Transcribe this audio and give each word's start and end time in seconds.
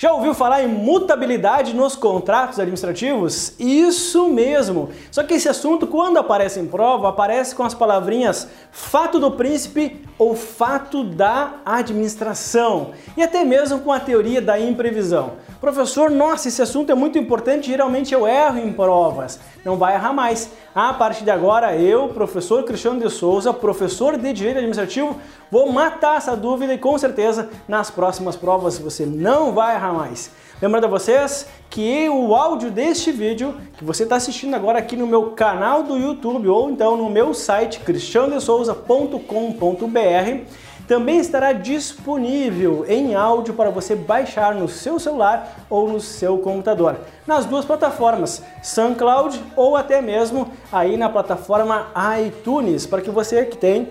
Já 0.00 0.14
ouviu 0.14 0.32
falar 0.32 0.62
em 0.62 0.66
mutabilidade 0.66 1.74
nos 1.74 1.94
contratos 1.94 2.58
administrativos? 2.58 3.52
Isso 3.58 4.30
mesmo! 4.30 4.88
Só 5.10 5.22
que 5.22 5.34
esse 5.34 5.46
assunto, 5.46 5.86
quando 5.86 6.16
aparece 6.16 6.58
em 6.58 6.64
prova, 6.64 7.10
aparece 7.10 7.54
com 7.54 7.62
as 7.64 7.74
palavrinhas 7.74 8.48
fato 8.72 9.20
do 9.20 9.32
príncipe 9.32 10.02
ou 10.20 10.36
fato 10.36 11.02
da 11.02 11.54
administração 11.64 12.90
e 13.16 13.22
até 13.22 13.42
mesmo 13.42 13.78
com 13.78 13.90
a 13.90 13.98
teoria 13.98 14.42
da 14.42 14.60
imprevisão. 14.60 15.32
Professor, 15.58 16.10
nossa, 16.10 16.46
esse 16.46 16.60
assunto 16.60 16.92
é 16.92 16.94
muito 16.94 17.18
importante, 17.18 17.68
geralmente 17.68 18.12
eu 18.12 18.28
erro 18.28 18.58
em 18.58 18.70
provas. 18.70 19.40
Não 19.64 19.78
vai 19.78 19.94
errar 19.94 20.12
mais. 20.12 20.50
A 20.74 20.92
partir 20.92 21.24
de 21.24 21.30
agora, 21.30 21.74
eu, 21.74 22.08
professor 22.08 22.62
Cristiano 22.64 23.00
de 23.00 23.08
Souza, 23.08 23.50
professor 23.54 24.18
de 24.18 24.30
Direito 24.34 24.58
Administrativo, 24.58 25.16
vou 25.50 25.72
matar 25.72 26.18
essa 26.18 26.36
dúvida 26.36 26.74
e 26.74 26.78
com 26.78 26.98
certeza 26.98 27.48
nas 27.66 27.90
próximas 27.90 28.36
provas 28.36 28.78
você 28.78 29.06
não 29.06 29.52
vai 29.52 29.76
errar 29.76 29.94
mais. 29.94 30.30
Lembrando 30.60 30.84
a 30.84 30.88
vocês 30.88 31.46
que 31.70 32.06
o 32.10 32.34
áudio 32.34 32.70
deste 32.70 33.10
vídeo 33.10 33.56
que 33.78 33.84
você 33.84 34.02
está 34.02 34.16
assistindo 34.16 34.54
agora 34.54 34.78
aqui 34.78 34.94
no 34.94 35.06
meu 35.06 35.30
canal 35.30 35.82
do 35.82 35.96
YouTube 35.96 36.48
ou 36.48 36.70
então 36.70 36.98
no 36.98 37.08
meu 37.08 37.32
site 37.32 37.80
cristiandesouza.com.br 37.80 40.44
também 40.86 41.18
estará 41.18 41.54
disponível 41.54 42.84
em 42.86 43.14
áudio 43.14 43.54
para 43.54 43.70
você 43.70 43.96
baixar 43.96 44.54
no 44.54 44.68
seu 44.68 44.98
celular 44.98 45.64
ou 45.70 45.88
no 45.88 45.98
seu 45.98 46.36
computador, 46.38 46.98
nas 47.26 47.46
duas 47.46 47.64
plataformas, 47.64 48.42
SoundCloud 48.62 49.42
ou 49.56 49.76
até 49.76 50.02
mesmo 50.02 50.52
aí 50.70 50.98
na 50.98 51.08
plataforma 51.08 51.86
iTunes, 52.20 52.86
para 52.86 53.00
que 53.00 53.08
você 53.08 53.46
que 53.46 53.56
tem 53.56 53.88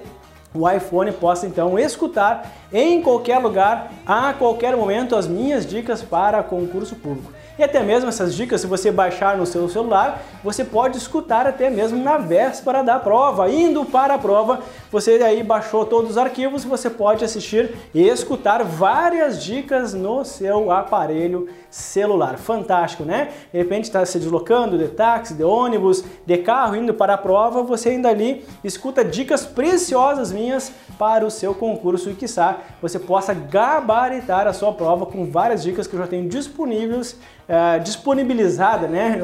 o 0.54 0.70
iPhone 0.70 1.12
possa 1.12 1.46
então 1.46 1.78
escutar 1.78 2.52
em 2.74 3.02
qualquer 3.02 3.38
lugar, 3.38 3.92
a 4.06 4.34
qualquer 4.34 4.76
momento, 4.76 5.16
as 5.16 5.28
minhas 5.28 5.66
dicas 5.66 6.02
para 6.02 6.42
concurso 6.42 6.96
público. 6.96 7.32
E 7.60 7.64
até 7.64 7.84
mesmo 7.84 8.08
essas 8.08 8.34
dicas, 8.34 8.62
se 8.62 8.68
você 8.68 8.90
baixar 8.90 9.36
no 9.36 9.46
seu 9.46 9.68
celular, 9.68 10.22
você 10.42 10.64
pode 10.64 10.98
escutar 10.98 11.46
até 11.46 11.70
mesmo 11.70 12.02
na 12.02 12.18
véspera 12.18 12.82
da 12.82 12.98
prova. 12.98 13.50
Indo 13.50 13.84
para 13.84 14.14
a 14.14 14.18
prova, 14.18 14.62
você 14.90 15.22
aí 15.22 15.44
baixou 15.44 15.86
todos 15.86 16.12
os 16.12 16.18
arquivos, 16.18 16.64
você 16.64 16.90
pode 16.90 17.26
assistir 17.26 17.76
e 17.94 18.08
escutar 18.08 18.64
várias 18.64 19.44
dicas 19.44 19.94
no 19.94 20.24
seu 20.24 20.72
aparelho 20.72 21.50
celular. 21.70 22.38
Fantástico, 22.38 23.04
né? 23.04 23.28
De 23.52 23.58
repente 23.58 23.84
está 23.84 24.06
se 24.06 24.18
deslocando 24.18 24.78
de 24.78 24.88
táxi, 24.88 25.34
de 25.34 25.44
ônibus, 25.44 26.02
de 26.26 26.38
carro, 26.38 26.78
indo 26.78 26.94
para 26.94 27.16
a 27.16 27.18
prova, 27.18 27.62
você 27.62 27.90
ainda 27.90 28.08
ali 28.08 28.46
escuta 28.64 29.04
dicas 29.04 29.46
preciosas 29.46 30.32
minhas 30.32 30.72
para 30.98 31.26
o 31.26 31.30
seu 31.30 31.54
concurso 31.54 32.10
e 32.10 32.14
quiçá 32.14 32.60
você 32.82 32.98
possa 32.98 33.34
gabaritar 33.34 34.48
a 34.48 34.54
sua 34.54 34.72
prova 34.72 35.06
com 35.06 35.30
várias 35.30 35.62
dicas 35.62 35.88
que 35.88 35.96
eu 35.96 36.00
já 36.00 36.08
tenho 36.08 36.30
disponíveis 36.30 37.18
é, 37.50 37.80
disponibilizada, 37.80 38.88
né? 38.88 39.20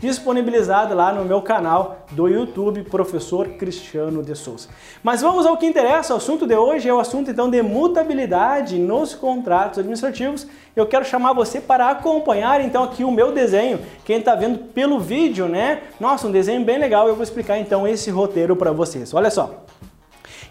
Disponibilizada 0.00 0.92
lá 0.92 1.12
no 1.12 1.24
meu 1.24 1.40
canal 1.40 2.04
do 2.10 2.26
YouTube, 2.26 2.82
Professor 2.82 3.46
Cristiano 3.50 4.24
de 4.24 4.34
Souza. 4.34 4.68
Mas 5.04 5.22
vamos 5.22 5.46
ao 5.46 5.56
que 5.56 5.64
interessa. 5.64 6.14
O 6.14 6.16
assunto 6.16 6.48
de 6.48 6.56
hoje 6.56 6.88
é 6.88 6.92
o 6.92 6.98
assunto 6.98 7.30
então 7.30 7.48
de 7.48 7.62
mutabilidade 7.62 8.76
nos 8.76 9.14
contratos 9.14 9.78
administrativos. 9.78 10.48
Eu 10.74 10.84
quero 10.86 11.04
chamar 11.04 11.32
você 11.32 11.60
para 11.60 11.90
acompanhar 11.90 12.60
então 12.60 12.82
aqui 12.82 13.04
o 13.04 13.12
meu 13.12 13.30
desenho. 13.30 13.78
Quem 14.04 14.18
está 14.18 14.34
vendo 14.34 14.58
pelo 14.58 14.98
vídeo, 14.98 15.46
né? 15.46 15.82
Nossa, 16.00 16.26
um 16.26 16.32
desenho 16.32 16.64
bem 16.64 16.78
legal. 16.78 17.06
Eu 17.06 17.14
vou 17.14 17.22
explicar 17.22 17.56
então 17.56 17.86
esse 17.86 18.10
roteiro 18.10 18.56
para 18.56 18.72
vocês. 18.72 19.14
Olha 19.14 19.30
só. 19.30 19.64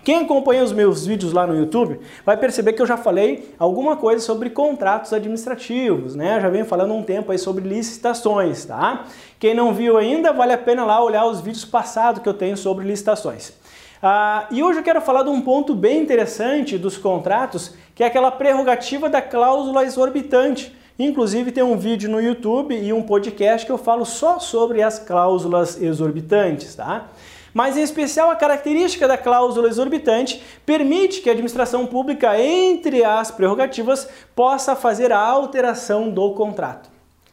Quem 0.03 0.17
acompanha 0.17 0.61
os 0.61 0.73
meus 0.73 1.05
vídeos 1.05 1.31
lá 1.31 1.47
no 1.47 1.55
YouTube 1.55 1.97
vai 2.25 2.35
perceber 2.35 2.73
que 2.73 2.81
eu 2.81 2.85
já 2.85 2.97
falei 2.97 3.53
alguma 3.57 3.95
coisa 3.95 4.23
sobre 4.23 4.49
contratos 4.49 5.13
administrativos, 5.13 6.13
né? 6.13 6.41
Já 6.41 6.49
venho 6.49 6.65
falando 6.65 6.93
um 6.93 7.01
tempo 7.01 7.31
aí 7.31 7.37
sobre 7.37 7.63
licitações, 7.63 8.65
tá? 8.65 9.05
Quem 9.39 9.53
não 9.53 9.73
viu 9.73 9.97
ainda, 9.97 10.33
vale 10.33 10.51
a 10.51 10.57
pena 10.57 10.83
lá 10.83 11.01
olhar 11.01 11.25
os 11.25 11.39
vídeos 11.39 11.63
passados 11.63 12.21
que 12.21 12.27
eu 12.27 12.33
tenho 12.33 12.57
sobre 12.57 12.85
licitações. 12.85 13.53
Ah, 14.01 14.47
e 14.51 14.61
hoje 14.61 14.79
eu 14.79 14.83
quero 14.83 14.99
falar 14.99 15.23
de 15.23 15.29
um 15.29 15.39
ponto 15.39 15.73
bem 15.73 16.01
interessante 16.01 16.77
dos 16.77 16.97
contratos, 16.97 17.73
que 17.95 18.03
é 18.03 18.07
aquela 18.07 18.29
prerrogativa 18.29 19.07
da 19.07 19.21
cláusula 19.21 19.85
exorbitante. 19.85 20.75
Inclusive 20.99 21.53
tem 21.53 21.63
um 21.63 21.77
vídeo 21.77 22.09
no 22.09 22.19
YouTube 22.19 22.75
e 22.75 22.91
um 22.91 23.01
podcast 23.01 23.65
que 23.65 23.71
eu 23.71 23.77
falo 23.77 24.05
só 24.05 24.37
sobre 24.37 24.83
as 24.83 24.99
cláusulas 24.99 25.81
exorbitantes, 25.81 26.75
tá? 26.75 27.07
Mas 27.53 27.77
em 27.77 27.81
especial 27.81 28.31
a 28.31 28.35
característica 28.35 29.07
da 29.07 29.17
cláusula 29.17 29.67
exorbitante 29.67 30.41
permite 30.65 31.21
que 31.21 31.29
a 31.29 31.33
administração 31.33 31.85
pública, 31.85 32.39
entre 32.39 33.03
as 33.03 33.29
prerrogativas, 33.29 34.07
possa 34.35 34.75
fazer 34.75 35.11
a 35.11 35.19
alteração 35.19 36.09
do 36.09 36.33
contrato. 36.33 36.89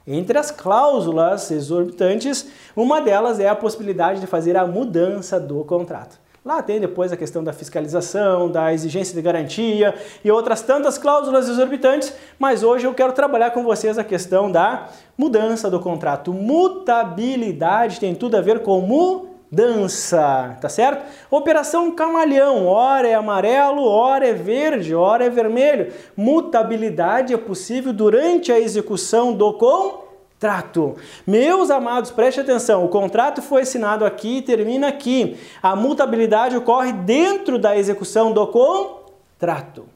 Entre 0.07 0.37
as 0.39 0.51
cláusulas 0.51 1.51
exorbitantes, 1.51 2.49
uma 2.75 3.01
delas 3.01 3.39
é 3.39 3.49
a 3.49 3.55
possibilidade 3.55 4.21
de 4.21 4.27
fazer 4.27 4.57
a 4.57 4.67
mudança 4.67 5.39
do 5.39 5.65
contrato. 5.65 6.19
Lá 6.43 6.63
tem 6.63 6.81
depois 6.81 7.13
a 7.13 7.19
questão 7.19 7.45
da 7.45 7.53
fiscalização, 7.53 8.51
da 8.51 8.73
exigência 8.73 9.15
de 9.15 9.21
garantia 9.21 9.95
e 10.25 10.31
outras 10.31 10.63
tantas 10.63 10.97
cláusulas 10.97 11.51
exorbitantes, 11.51 12.15
mas 12.39 12.63
hoje 12.63 12.87
eu 12.87 12.95
quero 12.95 13.13
trabalhar 13.13 13.51
com 13.51 13.63
vocês 13.63 13.99
a 13.99 14.05
questão 14.05 14.51
da 14.51 14.89
mudança 15.19 15.69
do 15.69 15.79
contrato. 15.79 16.33
Mutabilidade 16.33 18.01
tem 18.01 18.15
tudo 18.15 18.39
a 18.39 18.41
ver 18.41 18.63
com 18.63 18.81
mudança 18.81 19.30
dança, 19.51 20.57
tá 20.61 20.69
certo? 20.69 21.05
Operação 21.31 21.91
camaleão, 21.91 22.67
ora 22.67 23.09
é 23.09 23.15
amarelo, 23.15 23.83
ora 23.83 24.29
é 24.29 24.33
verde, 24.33 24.95
ora 24.95 25.25
é 25.25 25.31
vermelho. 25.31 25.93
Mutabilidade 26.17 27.35
é 27.35 27.37
possível 27.37 27.93
durante 27.93 28.53
a 28.53 28.61
execução 28.61 29.33
do 29.33 29.53
contrato. 29.53 30.97
Meus 31.27 31.69
amados, 31.69 32.13
preste 32.13 32.41
atenção, 32.41 32.85
o 32.85 32.89
contrato 32.89 33.43
foi 33.43 33.63
assinado 33.63 34.05
aqui 34.05 34.39
e 34.39 34.43
termina 34.43 34.87
aqui. 34.87 35.37
A 35.61 35.75
mutabilidade 35.75 36.57
ocorre 36.57 36.93
dentro 36.93 37.59
da 37.59 37.77
execução 37.77 38.33
do 38.33 38.47
contrato. 38.47 39.87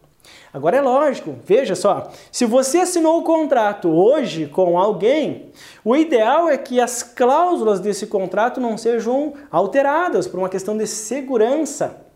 Agora 0.54 0.76
é 0.76 0.81
lógico, 0.81 1.34
veja 1.44 1.75
só, 1.75 2.12
se 2.31 2.47
você 2.47 2.78
assinou 2.78 3.19
o 3.19 3.25
contrato 3.25 3.88
hoje 3.91 4.47
com 4.47 4.78
alguém, 4.78 5.50
o 5.84 5.97
ideal 5.97 6.48
é 6.48 6.56
que 6.56 6.81
as 6.81 7.03
cláusulas 7.03 7.81
desse 7.81 8.06
contrato 8.06 8.60
não 8.60 8.78
sejam 8.78 9.32
alteradas 9.50 10.28
por 10.28 10.38
uma 10.38 10.48
questão 10.48 10.78
de 10.78 10.87
segurança. 10.87 12.06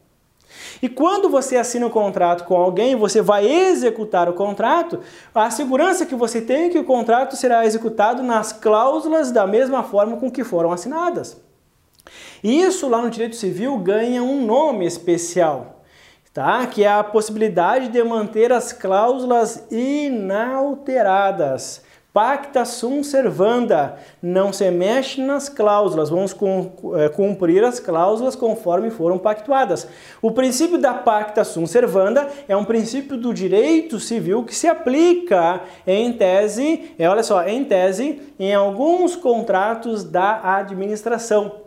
E 0.80 0.88
quando 0.88 1.28
você 1.28 1.56
assina 1.56 1.86
o 1.86 1.88
um 1.88 1.92
contrato 1.92 2.44
com 2.44 2.54
alguém, 2.54 2.94
você 2.94 3.20
vai 3.20 3.44
executar 3.44 4.28
o 4.28 4.34
contrato, 4.34 5.00
a 5.34 5.50
segurança 5.50 6.06
que 6.06 6.14
você 6.14 6.40
tem 6.40 6.66
é 6.66 6.68
que 6.68 6.78
o 6.78 6.84
contrato 6.84 7.34
será 7.34 7.66
executado 7.66 8.22
nas 8.22 8.52
cláusulas 8.52 9.32
da 9.32 9.48
mesma 9.48 9.82
forma 9.82 10.16
com 10.16 10.30
que 10.30 10.44
foram 10.44 10.70
assinadas. 10.70 11.36
Isso 12.40 12.88
lá 12.88 13.02
no 13.02 13.10
direito 13.10 13.34
civil 13.34 13.76
ganha 13.78 14.22
um 14.22 14.46
nome 14.46 14.86
especial 14.86 15.77
tá? 16.38 16.64
que 16.68 16.84
é 16.84 16.88
a 16.88 17.02
possibilidade 17.02 17.88
de 17.88 18.00
manter 18.04 18.52
as 18.52 18.72
cláusulas 18.72 19.66
inalteradas. 19.72 21.82
Pacta 22.12 22.64
sunt 22.64 23.04
servanda, 23.04 23.96
não 24.22 24.52
se 24.52 24.70
mexe 24.70 25.20
nas 25.20 25.48
cláusulas, 25.48 26.10
vamos 26.10 26.32
é, 26.96 27.08
cumprir 27.08 27.64
as 27.64 27.80
cláusulas 27.80 28.36
conforme 28.36 28.88
foram 28.88 29.18
pactuadas. 29.18 29.88
O 30.22 30.30
princípio 30.30 30.78
da 30.78 30.94
pacta 30.94 31.42
sunt 31.42 31.66
servanda 31.66 32.28
é 32.48 32.56
um 32.56 32.64
princípio 32.64 33.16
do 33.16 33.34
direito 33.34 33.98
civil 33.98 34.44
que 34.44 34.54
se 34.54 34.68
aplica 34.68 35.62
em 35.84 36.12
tese, 36.12 36.94
é, 36.98 37.08
olha 37.08 37.24
só, 37.24 37.42
em 37.48 37.64
tese, 37.64 38.22
em 38.38 38.54
alguns 38.54 39.16
contratos 39.16 40.04
da 40.04 40.56
administração. 40.56 41.66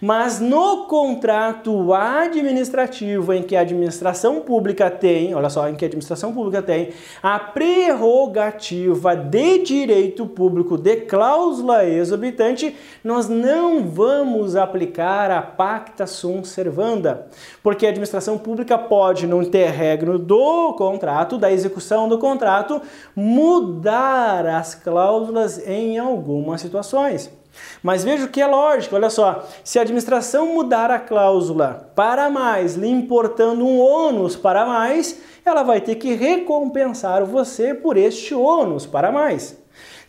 Mas 0.00 0.40
no 0.40 0.86
contrato 0.86 1.92
administrativo 1.92 3.32
em 3.32 3.42
que 3.42 3.56
a 3.56 3.60
administração 3.60 4.40
pública 4.40 4.90
tem, 4.90 5.34
olha 5.34 5.50
só, 5.50 5.68
em 5.68 5.74
que 5.74 5.84
a 5.84 5.88
administração 5.88 6.32
pública 6.32 6.62
tem 6.62 6.90
a 7.22 7.38
prerrogativa 7.38 9.14
de 9.14 9.58
direito 9.58 10.26
público 10.26 10.76
de 10.76 10.96
cláusula 10.96 11.84
exorbitante, 11.84 12.76
nós 13.02 13.28
não 13.28 13.86
vamos 13.86 14.56
aplicar 14.56 15.30
a 15.30 15.42
pacta 15.42 16.06
sunt 16.06 16.46
servanda, 16.46 17.26
porque 17.62 17.86
a 17.86 17.90
administração 17.90 18.38
pública 18.38 18.76
pode 18.78 19.26
não 19.26 19.44
ter 19.44 19.70
regra 19.70 20.18
do 20.18 20.74
contrato, 20.74 21.38
da 21.38 21.50
execução 21.50 22.08
do 22.08 22.18
contrato, 22.18 22.80
mudar 23.14 24.46
as 24.46 24.74
cláusulas 24.74 25.66
em 25.66 25.98
algumas 25.98 26.60
situações. 26.60 27.41
Mas 27.82 28.04
veja 28.04 28.28
que 28.28 28.40
é 28.40 28.46
lógico, 28.46 28.96
olha 28.96 29.10
só, 29.10 29.46
se 29.62 29.78
a 29.78 29.82
administração 29.82 30.54
mudar 30.54 30.90
a 30.90 30.98
cláusula 30.98 31.90
para 31.94 32.30
mais, 32.30 32.74
lhe 32.74 32.88
importando 32.88 33.66
um 33.66 33.80
ônus 33.80 34.36
para 34.36 34.66
mais, 34.66 35.20
ela 35.44 35.62
vai 35.62 35.80
ter 35.80 35.96
que 35.96 36.14
recompensar 36.14 37.24
você 37.24 37.74
por 37.74 37.96
este 37.96 38.34
ônus 38.34 38.86
para 38.86 39.12
mais. 39.12 39.61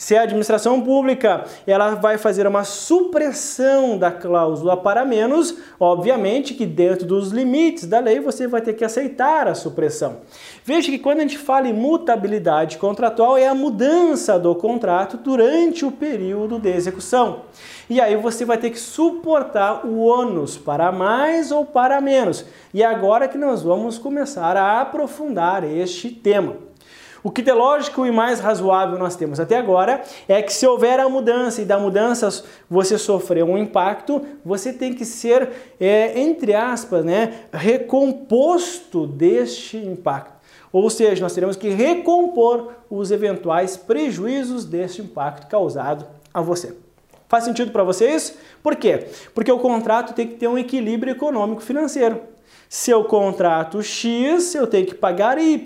Se 0.03 0.17
a 0.17 0.23
administração 0.23 0.81
pública 0.81 1.45
ela 1.65 1.95
vai 1.95 2.17
fazer 2.17 2.45
uma 2.45 2.65
supressão 2.65 3.97
da 3.97 4.11
cláusula 4.11 4.75
para 4.75 5.05
menos, 5.05 5.55
obviamente 5.79 6.53
que 6.53 6.65
dentro 6.65 7.07
dos 7.07 7.31
limites 7.31 7.85
da 7.85 8.01
lei 8.01 8.19
você 8.19 8.45
vai 8.45 8.59
ter 8.59 8.73
que 8.73 8.83
aceitar 8.83 9.47
a 9.47 9.55
supressão. 9.55 10.17
Veja 10.65 10.91
que 10.91 10.99
quando 10.99 11.19
a 11.19 11.21
gente 11.21 11.37
fala 11.37 11.69
em 11.69 11.73
mutabilidade 11.73 12.77
contratual 12.77 13.37
é 13.37 13.47
a 13.47 13.55
mudança 13.55 14.37
do 14.37 14.53
contrato 14.55 15.15
durante 15.15 15.85
o 15.85 15.91
período 15.91 16.59
de 16.59 16.67
execução. 16.67 17.43
E 17.89 18.01
aí 18.01 18.17
você 18.17 18.43
vai 18.43 18.57
ter 18.57 18.71
que 18.71 18.79
suportar 18.81 19.85
o 19.85 19.99
ônus 19.99 20.57
para 20.57 20.91
mais 20.91 21.49
ou 21.49 21.63
para 21.63 22.01
menos. 22.01 22.45
E 22.73 22.83
é 22.83 22.85
agora 22.85 23.29
que 23.29 23.37
nós 23.37 23.61
vamos 23.61 23.97
começar 23.97 24.57
a 24.57 24.81
aprofundar 24.81 25.63
este 25.63 26.09
tema. 26.09 26.72
O 27.23 27.31
que 27.31 27.41
de 27.41 27.53
lógico 27.53 28.05
e 28.05 28.11
mais 28.11 28.41
razoável 28.41 28.99
nós 28.99 29.15
temos 29.15 29.39
até 29.39 29.57
agora 29.57 30.03
é 30.27 30.41
que 30.41 30.51
se 30.51 30.67
houver 30.67 30.99
a 30.99 31.07
mudança 31.07 31.61
e 31.61 31.65
da 31.65 31.79
mudança 31.79 32.43
você 32.69 32.97
sofrer 32.97 33.45
um 33.45 33.57
impacto, 33.57 34.21
você 34.43 34.73
tem 34.73 34.93
que 34.93 35.05
ser, 35.05 35.49
é, 35.79 36.19
entre 36.19 36.53
aspas, 36.53 37.05
né, 37.05 37.45
recomposto 37.53 39.07
deste 39.07 39.77
impacto. 39.77 40.33
Ou 40.71 40.89
seja, 40.89 41.21
nós 41.21 41.33
teremos 41.33 41.55
que 41.55 41.69
recompor 41.69 42.73
os 42.89 43.09
eventuais 43.09 43.77
prejuízos 43.77 44.65
deste 44.65 45.01
impacto 45.01 45.47
causado 45.47 46.05
a 46.33 46.41
você. 46.41 46.75
Faz 47.29 47.45
sentido 47.45 47.71
para 47.71 47.85
vocês? 47.85 48.37
Por 48.61 48.75
quê? 48.75 49.07
Porque 49.33 49.51
o 49.51 49.59
contrato 49.59 50.13
tem 50.13 50.27
que 50.27 50.35
ter 50.35 50.47
um 50.47 50.57
equilíbrio 50.57 51.11
econômico 51.11 51.61
financeiro. 51.61 52.32
Se 52.75 52.89
eu 52.89 53.03
contrato 53.03 53.83
X, 53.83 54.55
eu 54.55 54.65
tenho 54.65 54.87
que 54.87 54.95
pagar 54.95 55.37
Y. 55.37 55.63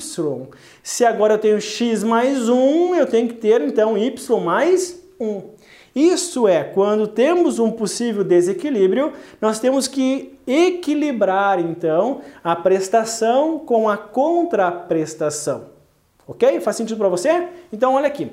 Se 0.84 1.06
agora 1.06 1.36
eu 1.36 1.38
tenho 1.38 1.62
X 1.62 2.04
mais 2.04 2.50
1, 2.50 2.96
eu 2.96 3.08
tenho 3.08 3.30
que 3.30 3.36
ter 3.36 3.62
então 3.62 3.98
Y 3.98 4.40
mais 4.42 5.02
1. 5.18 5.42
Isso 5.96 6.50
é, 6.50 6.66
quando 6.66 7.08
temos 7.08 7.60
um 7.60 7.72
possível 7.72 8.26
desequilíbrio, 8.26 9.14
nós 9.40 9.58
temos 9.58 9.88
que 9.88 10.38
equilibrar 10.46 11.62
então 11.62 12.20
a 12.44 12.58
prestação 12.58 13.58
com 13.58 13.88
a 13.88 13.96
contraprestação. 13.96 15.70
Ok? 16.28 16.60
Faz 16.60 16.76
sentido 16.76 16.98
para 16.98 17.08
você? 17.08 17.48
Então 17.72 17.94
olha 17.94 18.08
aqui. 18.08 18.30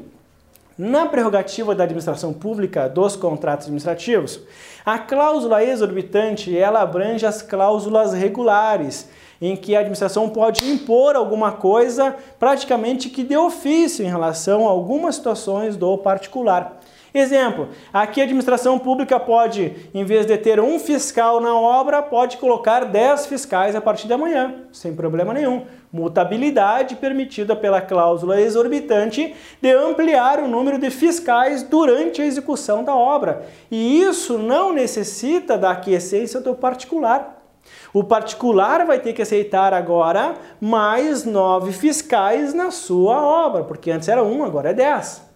Na 0.77 1.07
prerrogativa 1.07 1.73
da 1.73 1.85
administração 1.85 2.33
pública 2.33 2.89
dos 2.89 3.15
contratos 3.15 3.67
administrativos, 3.67 4.41
a 4.85 4.99
cláusula 4.99 5.63
exorbitante 5.63 6.57
ela 6.59 6.83
abrange 6.83 7.25
as 7.25 7.41
cláusulas 7.41 8.13
regulares, 8.13 9.09
em 9.41 9.55
que 9.55 9.77
a 9.77 9.79
administração 9.79 10.29
pode 10.29 10.69
impor 10.69 11.15
alguma 11.15 11.53
coisa 11.53 12.17
praticamente 12.41 13.09
que 13.09 13.23
de 13.23 13.37
ofício 13.37 14.05
em 14.05 14.09
relação 14.09 14.67
a 14.67 14.71
algumas 14.73 15.15
situações 15.15 15.77
do 15.77 15.97
particular. 15.97 16.81
Exemplo, 17.17 17.69
aqui 17.93 18.21
a 18.21 18.25
administração 18.25 18.77
pública 18.77 19.21
pode, 19.21 19.89
em 19.95 20.05
vez 20.05 20.27
de 20.27 20.37
ter 20.37 20.59
um 20.59 20.81
fiscal 20.81 21.41
na 21.41 21.55
obra, 21.55 22.03
pode 22.03 22.39
colocar 22.39 22.87
10 22.87 23.27
fiscais 23.27 23.77
a 23.77 23.81
partir 23.81 24.09
de 24.09 24.15
amanhã, 24.15 24.63
sem 24.73 24.93
problema 24.97 25.33
nenhum. 25.33 25.65
Mutabilidade 25.93 26.97
permitida 26.97 27.55
pela 27.55 27.81
cláusula 27.81 28.41
exorbitante 28.41 29.33
de 29.63 29.71
ampliar 29.71 30.41
o 30.41 30.49
número 30.49 30.77
de 30.77 30.91
fiscais 30.91 31.63
durante 31.63 32.21
a 32.21 32.27
execução 32.27 32.83
da 32.83 32.97
obra. 32.97 33.47
E 33.71 34.01
isso 34.01 34.37
não 34.37 34.73
necessita 34.73 35.57
da 35.57 35.71
aquiescência 35.71 36.41
do 36.41 36.53
particular. 36.53 37.45
O 37.93 38.03
particular 38.03 38.85
vai 38.85 38.99
ter 38.99 39.13
que 39.13 39.23
aceitar 39.23 39.73
agora 39.73 40.35
mais 40.61 41.25
nove 41.25 41.71
fiscais 41.71 42.53
na 42.53 42.73
sua 42.73 43.23
obra, 43.25 43.63
porque 43.63 43.93
antes 43.93 44.09
era 44.09 44.25
um, 44.25 44.43
agora 44.43 44.71
é 44.71 44.75
dez. 44.75 45.33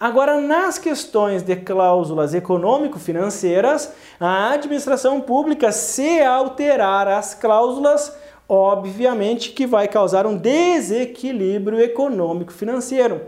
Agora, 0.00 0.40
nas 0.40 0.78
questões 0.78 1.42
de 1.42 1.54
cláusulas 1.56 2.32
econômico-financeiras, 2.32 3.92
a 4.18 4.52
administração 4.52 5.20
pública, 5.20 5.70
se 5.72 6.22
alterar 6.22 7.06
as 7.06 7.34
cláusulas, 7.34 8.16
obviamente 8.48 9.50
que 9.50 9.66
vai 9.66 9.86
causar 9.86 10.26
um 10.26 10.38
desequilíbrio 10.38 11.78
econômico-financeiro. 11.78 13.20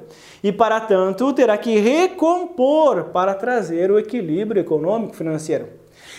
E, 0.42 0.50
para 0.50 0.80
tanto, 0.80 1.30
terá 1.34 1.58
que 1.58 1.78
recompor 1.78 3.10
para 3.10 3.34
trazer 3.34 3.90
o 3.90 3.98
equilíbrio 3.98 4.62
econômico-financeiro. 4.62 5.68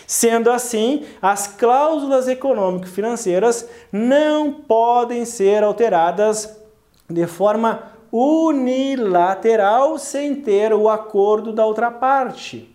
Sendo 0.05 0.51
assim, 0.51 1.03
as 1.19 1.47
cláusulas 1.47 2.27
econômico-financeiras 2.27 3.67
não 3.91 4.51
podem 4.51 5.25
ser 5.25 5.63
alteradas 5.63 6.61
de 7.09 7.25
forma 7.25 7.92
unilateral 8.15 9.97
sem 9.97 10.35
ter 10.35 10.71
o 10.71 10.87
acordo 10.87 11.51
da 11.51 11.65
outra 11.65 11.89
parte. 11.89 12.69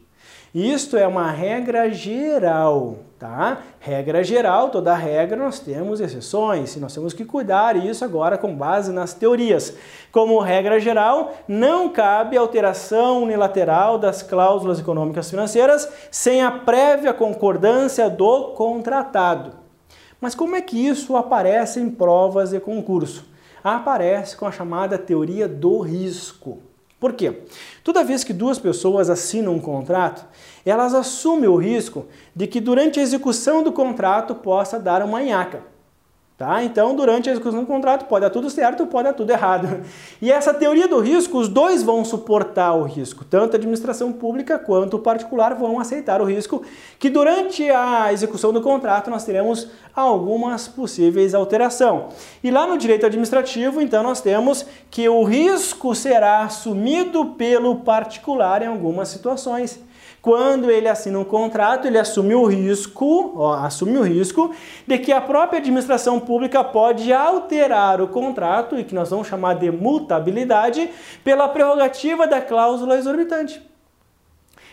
Isto 0.52 0.96
é 0.96 1.06
uma 1.06 1.30
regra 1.30 1.88
geral, 1.90 2.96
tá? 3.20 3.58
Regra 3.78 4.24
geral, 4.24 4.70
toda 4.70 4.96
regra 4.96 5.36
nós 5.36 5.60
temos 5.60 6.00
exceções 6.00 6.74
e 6.74 6.80
nós 6.80 6.92
temos 6.92 7.12
que 7.12 7.24
cuidar 7.24 7.76
isso 7.76 8.04
agora 8.04 8.36
com 8.36 8.52
base 8.52 8.90
nas 8.90 9.14
teorias. 9.14 9.76
Como 10.10 10.40
regra 10.40 10.80
geral, 10.80 11.32
não 11.46 11.88
cabe 11.90 12.36
alteração 12.36 13.22
unilateral 13.22 13.96
das 13.96 14.22
cláusulas 14.22 14.80
econômicas 14.80 15.30
financeiras 15.30 15.88
sem 16.10 16.42
a 16.42 16.50
prévia 16.50 17.14
concordância 17.14 18.10
do 18.10 18.54
contratado. 18.54 19.52
Mas 20.20 20.34
como 20.34 20.56
é 20.56 20.60
que 20.60 20.84
isso 20.84 21.16
aparece 21.16 21.78
em 21.78 21.88
provas 21.88 22.50
de 22.50 22.58
concurso? 22.58 23.27
Aparece 23.62 24.36
com 24.36 24.46
a 24.46 24.52
chamada 24.52 24.98
teoria 24.98 25.48
do 25.48 25.80
risco. 25.80 26.58
Por 27.00 27.12
quê? 27.12 27.42
Toda 27.84 28.02
vez 28.02 28.24
que 28.24 28.32
duas 28.32 28.58
pessoas 28.58 29.08
assinam 29.08 29.54
um 29.54 29.60
contrato, 29.60 30.26
elas 30.66 30.94
assumem 30.94 31.48
o 31.48 31.56
risco 31.56 32.06
de 32.34 32.46
que 32.46 32.60
durante 32.60 32.98
a 32.98 33.02
execução 33.02 33.62
do 33.62 33.70
contrato 33.70 34.34
possa 34.34 34.80
dar 34.80 35.02
uma 35.02 35.22
nhaca. 35.22 35.62
Tá? 36.38 36.62
Então, 36.62 36.94
durante 36.94 37.28
a 37.28 37.32
execução 37.32 37.62
do 37.62 37.66
contrato, 37.66 38.04
pode 38.04 38.24
dar 38.24 38.30
tudo 38.30 38.48
certo, 38.48 38.86
pode 38.86 39.08
dar 39.08 39.12
tudo 39.12 39.28
errado. 39.28 39.80
E 40.22 40.30
essa 40.30 40.54
teoria 40.54 40.86
do 40.86 41.00
risco, 41.00 41.36
os 41.36 41.48
dois 41.48 41.82
vão 41.82 42.04
suportar 42.04 42.74
o 42.74 42.84
risco, 42.84 43.24
tanto 43.24 43.54
a 43.54 43.56
administração 43.56 44.12
pública 44.12 44.56
quanto 44.56 44.94
o 44.94 45.00
particular 45.00 45.56
vão 45.56 45.80
aceitar 45.80 46.22
o 46.22 46.24
risco, 46.24 46.62
que 46.96 47.10
durante 47.10 47.68
a 47.68 48.12
execução 48.12 48.52
do 48.52 48.60
contrato 48.60 49.10
nós 49.10 49.24
teremos 49.24 49.66
algumas 49.92 50.68
possíveis 50.68 51.34
alterações. 51.34 52.04
E 52.44 52.52
lá 52.52 52.68
no 52.68 52.78
direito 52.78 53.04
administrativo, 53.04 53.80
então, 53.80 54.04
nós 54.04 54.20
temos 54.20 54.64
que 54.92 55.08
o 55.08 55.24
risco 55.24 55.92
será 55.92 56.44
assumido 56.44 57.34
pelo 57.36 57.80
particular 57.80 58.62
em 58.62 58.66
algumas 58.66 59.08
situações. 59.08 59.80
Quando 60.20 60.70
ele 60.70 60.88
assina 60.88 61.18
um 61.18 61.24
contrato, 61.24 61.86
ele 61.86 61.98
assume 61.98 62.34
o 62.34 62.44
risco, 62.44 63.34
ó, 63.36 63.54
assume 63.54 63.98
o 63.98 64.02
risco 64.02 64.52
de 64.86 64.98
que 64.98 65.12
a 65.12 65.20
própria 65.20 65.58
administração 65.58 66.18
pública 66.18 66.64
pode 66.64 67.12
alterar 67.12 68.00
o 68.00 68.08
contrato, 68.08 68.76
e 68.78 68.84
que 68.84 68.94
nós 68.94 69.10
vamos 69.10 69.28
chamar 69.28 69.54
de 69.54 69.70
mutabilidade, 69.70 70.90
pela 71.22 71.48
prerrogativa 71.48 72.26
da 72.26 72.40
cláusula 72.40 72.98
exorbitante. 72.98 73.62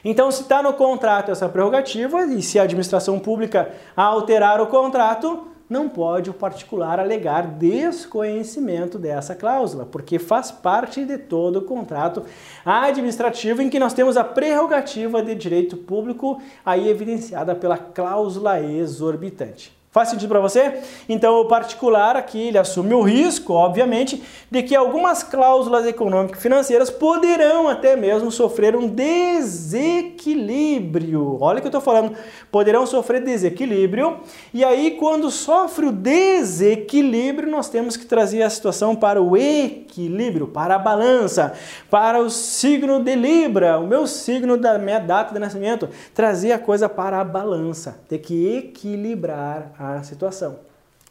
Então, 0.04 0.30
se 0.30 0.42
está 0.42 0.62
no 0.62 0.74
contrato 0.74 1.32
essa 1.32 1.48
prerrogativa, 1.48 2.26
e 2.26 2.42
se 2.42 2.60
a 2.60 2.64
administração 2.64 3.20
pública 3.20 3.72
alterar 3.96 4.62
o 4.62 4.68
contrato, 4.68 5.48
não 5.70 5.90
pode 5.90 6.30
o 6.30 6.34
particular 6.34 7.00
alegar 7.00 7.48
desconhecimento 7.48 8.98
dessa 8.98 9.36
cláusula, 9.36 9.86
porque 9.86 10.20
faz 10.20 10.52
parte 10.52 11.04
de 11.04 11.18
todo 11.18 11.58
o 11.58 11.64
contrato 11.64 12.24
administrativo 12.64 13.62
em 13.62 13.70
que 13.70 13.80
nós 13.80 13.94
temos 13.94 14.16
a 14.16 14.24
prerrogativa 14.24 15.22
de 15.24 15.36
direito 15.36 15.76
público 15.76 16.42
aí 16.66 16.88
evidenciada 16.88 17.56
pela 17.56 17.78
cláusula 17.78 18.62
exorbitante. 18.62 19.75
Faz 19.96 20.10
sentido 20.10 20.28
para 20.28 20.42
você? 20.42 20.82
Então, 21.08 21.40
o 21.40 21.46
particular 21.46 22.18
aqui, 22.18 22.50
ele 22.50 22.58
assume 22.58 22.94
o 22.94 23.02
risco, 23.02 23.54
obviamente, 23.54 24.22
de 24.52 24.62
que 24.62 24.76
algumas 24.76 25.24
cláusulas 25.24 25.86
econômico-financeiras 25.86 26.90
poderão 26.90 27.70
até 27.70 27.96
mesmo 27.96 28.30
sofrer 28.30 28.76
um 28.76 28.90
desequilíbrio. 28.90 31.38
Olha 31.40 31.60
o 31.60 31.62
que 31.62 31.68
eu 31.68 31.70
estou 31.70 31.80
falando, 31.80 32.12
poderão 32.52 32.86
sofrer 32.86 33.24
desequilíbrio. 33.24 34.18
E 34.54 34.66
aí, 34.66 34.98
quando 35.00 35.32
sofre 35.32 35.86
o 35.86 35.94
desequilíbrio, 35.94 37.50
nós 37.50 37.70
temos 37.70 37.96
que 37.96 38.06
trazer 38.06 38.44
a 38.44 38.50
situação 38.50 38.98
para 38.98 39.22
o 39.22 39.38
equilíbrio, 39.38 40.46
para 40.46 40.76
a 40.76 40.80
balança, 40.80 41.54
para 41.90 42.20
o 42.20 42.30
signo 42.30 43.02
de 43.02 43.16
Libra, 43.16 43.80
o 43.80 43.88
meu 43.88 44.06
signo 44.06 44.58
da 44.58 44.78
minha 44.78 45.00
data 45.00 45.34
de 45.34 45.40
nascimento, 45.40 45.88
trazer 46.14 46.52
a 46.52 46.60
coisa 46.60 46.90
para 46.90 47.22
a 47.22 47.24
balança, 47.24 47.98
ter 48.10 48.18
que 48.18 48.58
equilibrar 48.58 49.72
a 49.80 49.85
a 49.94 50.04
situação. 50.04 50.60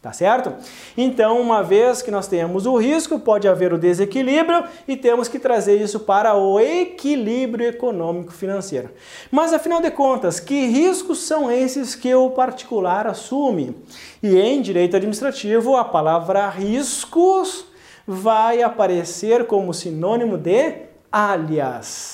Tá 0.04 0.12
certo? 0.12 0.52
Então, 0.99 1.40
uma 1.40 1.62
vez 1.62 2.02
que 2.02 2.11
nós 2.11 2.26
temos 2.26 2.66
o 2.66 2.76
risco, 2.76 3.19
pode 3.19 3.49
haver 3.49 3.73
o 3.73 3.78
desequilíbrio 3.78 4.64
e 4.87 4.99
temos 4.99 5.28
que 5.28 5.38
trazer 5.38 5.81
isso 5.81 6.00
para 6.00 6.35
o 6.35 6.61
equilíbrio 6.61 7.66
econômico 7.66 8.31
financeiro. 8.31 8.90
Mas 9.31 9.54
afinal 9.54 9.81
de 9.81 9.90
contas, 9.90 10.38
que 10.38 10.66
riscos 10.66 11.21
são 11.21 11.50
esses 11.50 11.95
que 11.95 12.14
o 12.14 12.28
particular 12.28 13.07
assume? 13.07 13.75
E 14.23 14.37
em 14.37 14.61
direito 14.61 14.95
administrativo, 14.95 15.75
a 15.75 15.87
palavra 15.87 16.50
riscos 16.50 17.64
vai 18.07 18.62
aparecer 18.62 19.47
como 19.47 19.73
sinônimo 19.73 20.37
de 20.37 20.83
alias. 21.11 22.13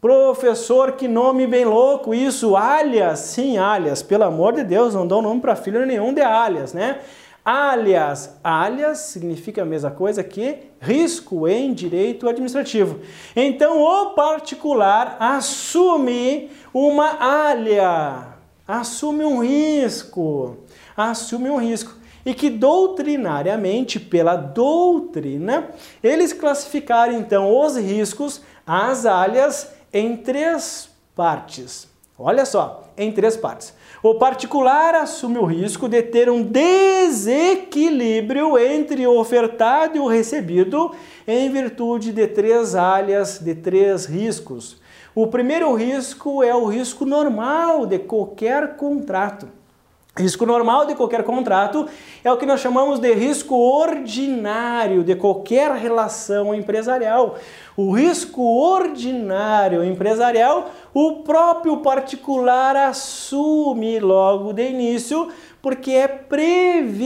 Professor, 0.00 0.92
que 0.92 1.06
nome 1.06 1.46
bem 1.46 1.66
louco 1.66 2.14
isso, 2.14 2.56
alias, 2.56 3.18
sim, 3.18 3.58
alias, 3.58 4.02
pelo 4.02 4.24
amor 4.24 4.54
de 4.54 4.64
Deus, 4.64 4.94
não 4.94 5.06
dão 5.06 5.20
nome 5.20 5.42
para 5.42 5.54
filho 5.54 5.84
nenhum 5.84 6.14
de 6.14 6.22
alias, 6.22 6.72
né? 6.72 7.00
Alias, 7.44 8.38
alias 8.42 8.98
significa 8.98 9.60
a 9.60 9.66
mesma 9.66 9.90
coisa 9.90 10.24
que 10.24 10.56
risco 10.80 11.46
em 11.46 11.74
direito 11.74 12.26
administrativo. 12.26 13.00
Então, 13.36 13.82
o 13.82 14.14
particular 14.14 15.18
assume 15.20 16.50
uma 16.72 17.18
alia, 17.50 18.28
assume 18.66 19.22
um 19.24 19.42
risco, 19.42 20.56
assume 20.96 21.50
um 21.50 21.58
risco. 21.58 21.94
E 22.24 22.32
que 22.32 22.48
doutrinariamente, 22.48 24.00
pela 24.00 24.36
doutrina, 24.36 25.68
eles 26.02 26.32
classificaram 26.32 27.14
então 27.14 27.54
os 27.54 27.76
riscos, 27.76 28.42
as 28.66 29.04
alias, 29.06 29.79
em 29.92 30.16
três 30.16 30.88
partes. 31.14 31.88
Olha 32.18 32.44
só, 32.44 32.84
em 32.96 33.10
três 33.10 33.36
partes. 33.36 33.74
O 34.02 34.14
particular 34.14 34.94
assume 34.94 35.38
o 35.38 35.44
risco 35.44 35.88
de 35.88 36.02
ter 36.02 36.30
um 36.30 36.42
desequilíbrio 36.42 38.58
entre 38.58 39.06
o 39.06 39.18
ofertado 39.18 39.96
e 39.96 40.00
o 40.00 40.06
recebido 40.06 40.94
em 41.26 41.50
virtude 41.50 42.12
de 42.12 42.26
três 42.26 42.74
áreas, 42.74 43.38
de 43.38 43.54
três 43.54 44.04
riscos. 44.04 44.78
O 45.14 45.26
primeiro 45.26 45.74
risco 45.74 46.42
é 46.42 46.54
o 46.54 46.66
risco 46.66 47.04
normal 47.04 47.86
de 47.86 47.98
qualquer 47.98 48.76
contrato. 48.76 49.48
Risco 50.16 50.44
normal 50.44 50.86
de 50.86 50.96
qualquer 50.96 51.22
contrato 51.22 51.86
é 52.24 52.32
o 52.32 52.36
que 52.36 52.44
nós 52.44 52.58
chamamos 52.60 52.98
de 52.98 53.14
risco 53.14 53.54
ordinário 53.54 55.04
de 55.04 55.14
qualquer 55.14 55.70
relação 55.72 56.52
empresarial. 56.52 57.36
O 57.76 57.92
risco 57.92 58.42
ordinário 58.42 59.84
empresarial, 59.84 60.72
o 60.92 61.22
próprio 61.22 61.76
particular 61.76 62.74
assume 62.74 64.00
logo 64.00 64.52
de 64.52 64.68
início, 64.68 65.28
porque 65.62 65.92
é 65.92 66.08
previsível. 66.08 66.96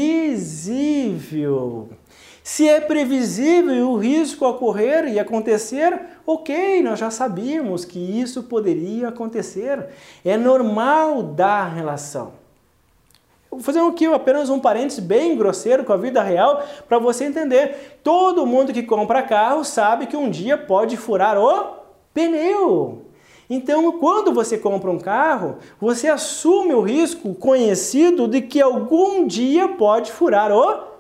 Se 2.43 2.67
é 2.67 2.81
previsível 2.81 3.91
o 3.91 3.99
risco 3.99 4.47
ocorrer 4.47 5.09
e 5.09 5.19
acontecer, 5.19 6.01
ok, 6.27 6.83
nós 6.83 6.99
já 6.99 7.11
sabíamos 7.11 7.85
que 7.85 7.99
isso 7.99 8.45
poderia 8.45 9.09
acontecer. 9.09 9.89
É 10.25 10.39
normal 10.39 11.23
da 11.23 11.65
relação. 11.65 12.44
Vou 13.55 13.63
fazer 13.63 13.79
aqui 13.79 14.05
apenas 14.07 14.51
um 14.51 14.59
parênteses 14.59 14.99
bem 14.99 15.37
grosseiro 15.37 15.85
com 15.85 15.93
a 15.93 15.97
vida 15.97 16.21
real 16.21 16.61
para 16.89 16.99
você 16.99 17.25
entender. 17.25 18.01
Todo 18.03 18.45
mundo 18.45 18.73
que 18.73 18.83
compra 18.83 19.23
carro 19.23 19.65
sabe 19.65 20.09
que 20.09 20.17
um 20.17 20.29
dia 20.29 20.59
pode 20.59 20.97
furar 20.97 21.39
o 21.39 21.77
pneu. 22.13 23.03
Então, 23.49 23.93
quando 24.01 24.33
você 24.33 24.59
compra 24.59 24.91
um 24.91 24.99
carro, 24.99 25.59
você 25.81 26.09
assume 26.09 26.75
o 26.75 26.81
risco 26.81 27.33
conhecido 27.35 28.27
de 28.27 28.41
que 28.41 28.61
algum 28.61 29.25
dia 29.25 29.69
pode 29.69 30.11
furar 30.11 30.51
o 30.51 30.73
pneu. 30.73 30.94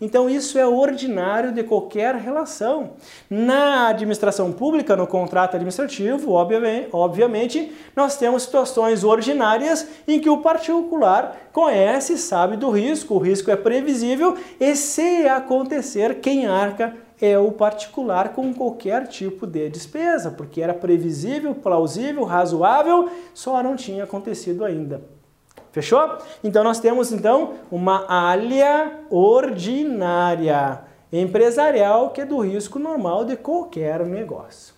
Então 0.00 0.28
isso 0.28 0.58
é 0.58 0.66
ordinário 0.66 1.52
de 1.52 1.62
qualquer 1.62 2.14
relação. 2.16 2.94
Na 3.30 3.88
administração 3.88 4.50
pública, 4.52 4.96
no 4.96 5.06
contrato 5.06 5.54
administrativo, 5.54 6.32
obviamente, 6.32 7.72
nós 7.94 8.16
temos 8.16 8.42
situações 8.42 9.04
ordinárias 9.04 9.86
em 10.08 10.18
que 10.18 10.28
o 10.28 10.38
particular 10.38 11.48
conhece, 11.52 12.18
sabe 12.18 12.56
do 12.56 12.70
risco, 12.70 13.14
o 13.14 13.18
risco 13.18 13.50
é 13.50 13.56
previsível 13.56 14.36
e 14.58 14.74
se 14.74 15.28
acontecer, 15.28 16.20
quem 16.20 16.46
arca 16.46 16.94
é 17.20 17.38
o 17.38 17.52
particular 17.52 18.30
com 18.30 18.52
qualquer 18.52 19.06
tipo 19.06 19.46
de 19.46 19.68
despesa, 19.68 20.32
porque 20.32 20.60
era 20.60 20.74
previsível, 20.74 21.54
plausível, 21.54 22.24
razoável, 22.24 23.08
só 23.32 23.62
não 23.62 23.76
tinha 23.76 24.02
acontecido 24.02 24.64
ainda. 24.64 25.21
Fechou? 25.72 26.18
Então 26.44 26.62
nós 26.62 26.78
temos 26.78 27.10
então 27.10 27.54
uma 27.70 28.04
área 28.12 29.00
ordinária 29.10 30.82
empresarial 31.10 32.10
que 32.10 32.20
é 32.20 32.26
do 32.26 32.38
risco 32.40 32.78
normal 32.78 33.24
de 33.24 33.36
qualquer 33.36 34.04
negócio. 34.04 34.74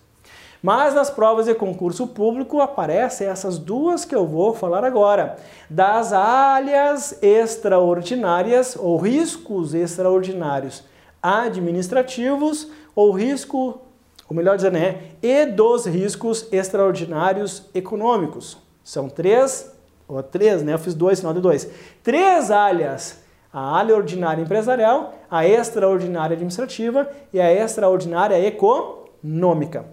Mas 0.63 0.95
nas 0.95 1.09
provas 1.09 1.45
de 1.45 1.53
concurso 1.53 2.07
público 2.07 2.61
aparecem 2.61 3.27
essas 3.27 3.59
duas 3.59 4.05
que 4.05 4.15
eu 4.15 4.25
vou 4.25 4.53
falar 4.53 4.83
agora, 4.83 5.35
das 5.69 6.13
áreas 6.13 7.21
extraordinárias 7.21 8.75
ou 8.75 8.97
riscos 8.97 9.73
extraordinários 9.73 10.83
administrativos 11.21 12.67
ou 12.95 13.11
risco, 13.11 13.81
ou 14.29 14.35
melhor 14.35 14.55
dizendo, 14.55 14.79
né, 14.79 15.01
e 15.21 15.45
dos 15.45 15.85
riscos 15.85 16.47
extraordinários 16.51 17.69
econômicos. 17.73 18.57
São 18.83 19.09
três 19.09 19.74
ou 20.07 20.21
três, 20.21 20.63
né? 20.63 20.73
Eu 20.73 20.79
fiz 20.79 20.93
dois, 20.93 21.19
final 21.19 21.33
de 21.33 21.41
dois. 21.41 21.69
Três 22.03 22.51
alhas. 22.51 23.23
A 23.51 23.77
alha 23.79 23.95
ordinária 23.95 24.41
empresarial, 24.41 25.13
a 25.31 25.47
extraordinária 25.47 26.33
administrativa 26.33 27.09
e 27.31 27.39
a 27.39 27.53
extraordinária 27.53 28.37
econômica. 28.37 29.85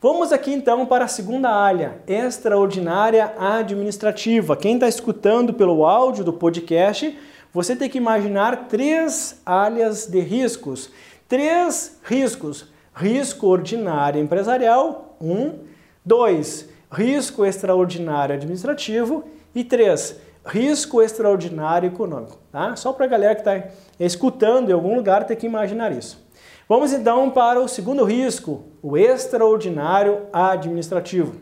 Vamos 0.00 0.32
aqui 0.32 0.52
então 0.52 0.86
para 0.86 1.06
a 1.06 1.08
segunda 1.08 1.48
alha, 1.48 2.02
extraordinária 2.06 3.34
administrativa. 3.36 4.54
Quem 4.54 4.74
está 4.74 4.86
escutando 4.86 5.54
pelo 5.54 5.84
áudio 5.84 6.22
do 6.22 6.32
podcast, 6.32 7.18
você 7.52 7.74
tem 7.74 7.88
que 7.88 7.98
imaginar 7.98 8.68
três 8.68 9.40
áreas 9.44 10.06
de 10.06 10.20
riscos. 10.20 10.90
Três 11.26 11.98
riscos. 12.04 12.66
Risco 12.94 13.48
ordinário 13.48 14.20
empresarial, 14.20 15.16
um. 15.20 15.60
Dois, 16.04 16.68
risco 16.90 17.44
extraordinário 17.44 18.34
administrativo 18.34 19.24
e 19.54 19.62
três, 19.64 20.16
risco 20.44 21.02
extraordinário 21.02 21.88
econômico. 21.88 22.38
Tá? 22.50 22.74
Só 22.76 22.92
para 22.92 23.04
a 23.04 23.08
galera 23.08 23.34
que 23.34 23.40
está 23.42 23.68
escutando 24.00 24.70
em 24.70 24.72
algum 24.72 24.94
lugar 24.94 25.24
ter 25.24 25.36
que 25.36 25.46
imaginar 25.46 25.92
isso. 25.92 26.26
Vamos 26.68 26.92
então 26.92 27.30
para 27.30 27.60
o 27.60 27.68
segundo 27.68 28.04
risco, 28.04 28.64
o 28.82 28.96
extraordinário 28.96 30.26
administrativo. 30.32 31.34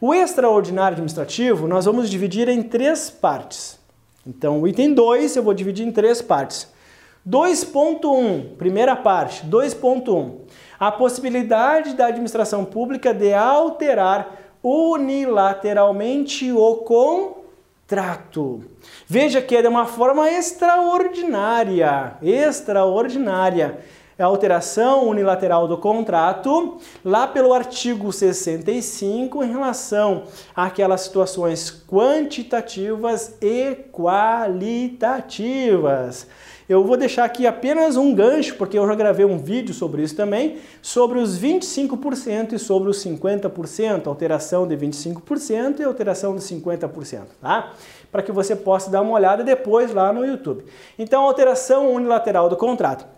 O 0.00 0.14
extraordinário 0.14 0.94
administrativo 0.94 1.66
nós 1.66 1.84
vamos 1.84 2.10
dividir 2.10 2.48
em 2.48 2.62
três 2.62 3.10
partes. 3.10 3.78
Então, 4.26 4.60
o 4.60 4.68
item 4.68 4.94
2 4.94 5.36
eu 5.36 5.42
vou 5.42 5.54
dividir 5.54 5.86
em 5.86 5.92
três 5.92 6.20
partes. 6.20 6.68
2.1, 7.26 8.56
primeira 8.56 8.96
parte, 8.96 9.46
2.1. 9.46 10.40
A 10.78 10.90
possibilidade 10.90 11.94
da 11.94 12.06
administração 12.06 12.64
pública 12.64 13.12
de 13.12 13.32
alterar 13.32 14.47
unilateralmente 14.62 16.52
o 16.52 16.76
contrato. 16.76 18.62
Veja 19.06 19.40
que 19.40 19.56
é 19.56 19.62
de 19.62 19.68
uma 19.68 19.86
forma 19.86 20.30
extraordinária, 20.30 22.16
extraordinária. 22.22 23.78
É 24.18 24.22
a 24.24 24.26
alteração 24.26 25.06
unilateral 25.06 25.68
do 25.68 25.78
contrato, 25.78 26.78
lá 27.04 27.28
pelo 27.28 27.54
artigo 27.54 28.12
65, 28.12 29.44
em 29.44 29.52
relação 29.52 30.24
àquelas 30.56 31.02
situações 31.02 31.84
quantitativas 31.86 33.36
e 33.40 33.76
qualitativas. 33.92 36.26
Eu 36.68 36.82
vou 36.82 36.96
deixar 36.96 37.26
aqui 37.26 37.46
apenas 37.46 37.96
um 37.96 38.12
gancho, 38.12 38.56
porque 38.56 38.76
eu 38.76 38.84
já 38.88 38.96
gravei 38.96 39.24
um 39.24 39.38
vídeo 39.38 39.72
sobre 39.72 40.02
isso 40.02 40.16
também, 40.16 40.58
sobre 40.82 41.20
os 41.20 41.38
25% 41.38 42.54
e 42.54 42.58
sobre 42.58 42.90
os 42.90 42.96
50%, 43.04 44.08
alteração 44.08 44.66
de 44.66 44.76
25% 44.76 45.78
e 45.78 45.84
alteração 45.84 46.34
de 46.34 46.42
50%, 46.42 47.22
tá? 47.40 47.72
Para 48.10 48.22
que 48.22 48.32
você 48.32 48.56
possa 48.56 48.90
dar 48.90 49.00
uma 49.00 49.12
olhada 49.12 49.44
depois 49.44 49.94
lá 49.94 50.12
no 50.12 50.26
YouTube. 50.26 50.64
Então, 50.98 51.22
alteração 51.22 51.94
unilateral 51.94 52.48
do 52.48 52.56
contrato. 52.56 53.17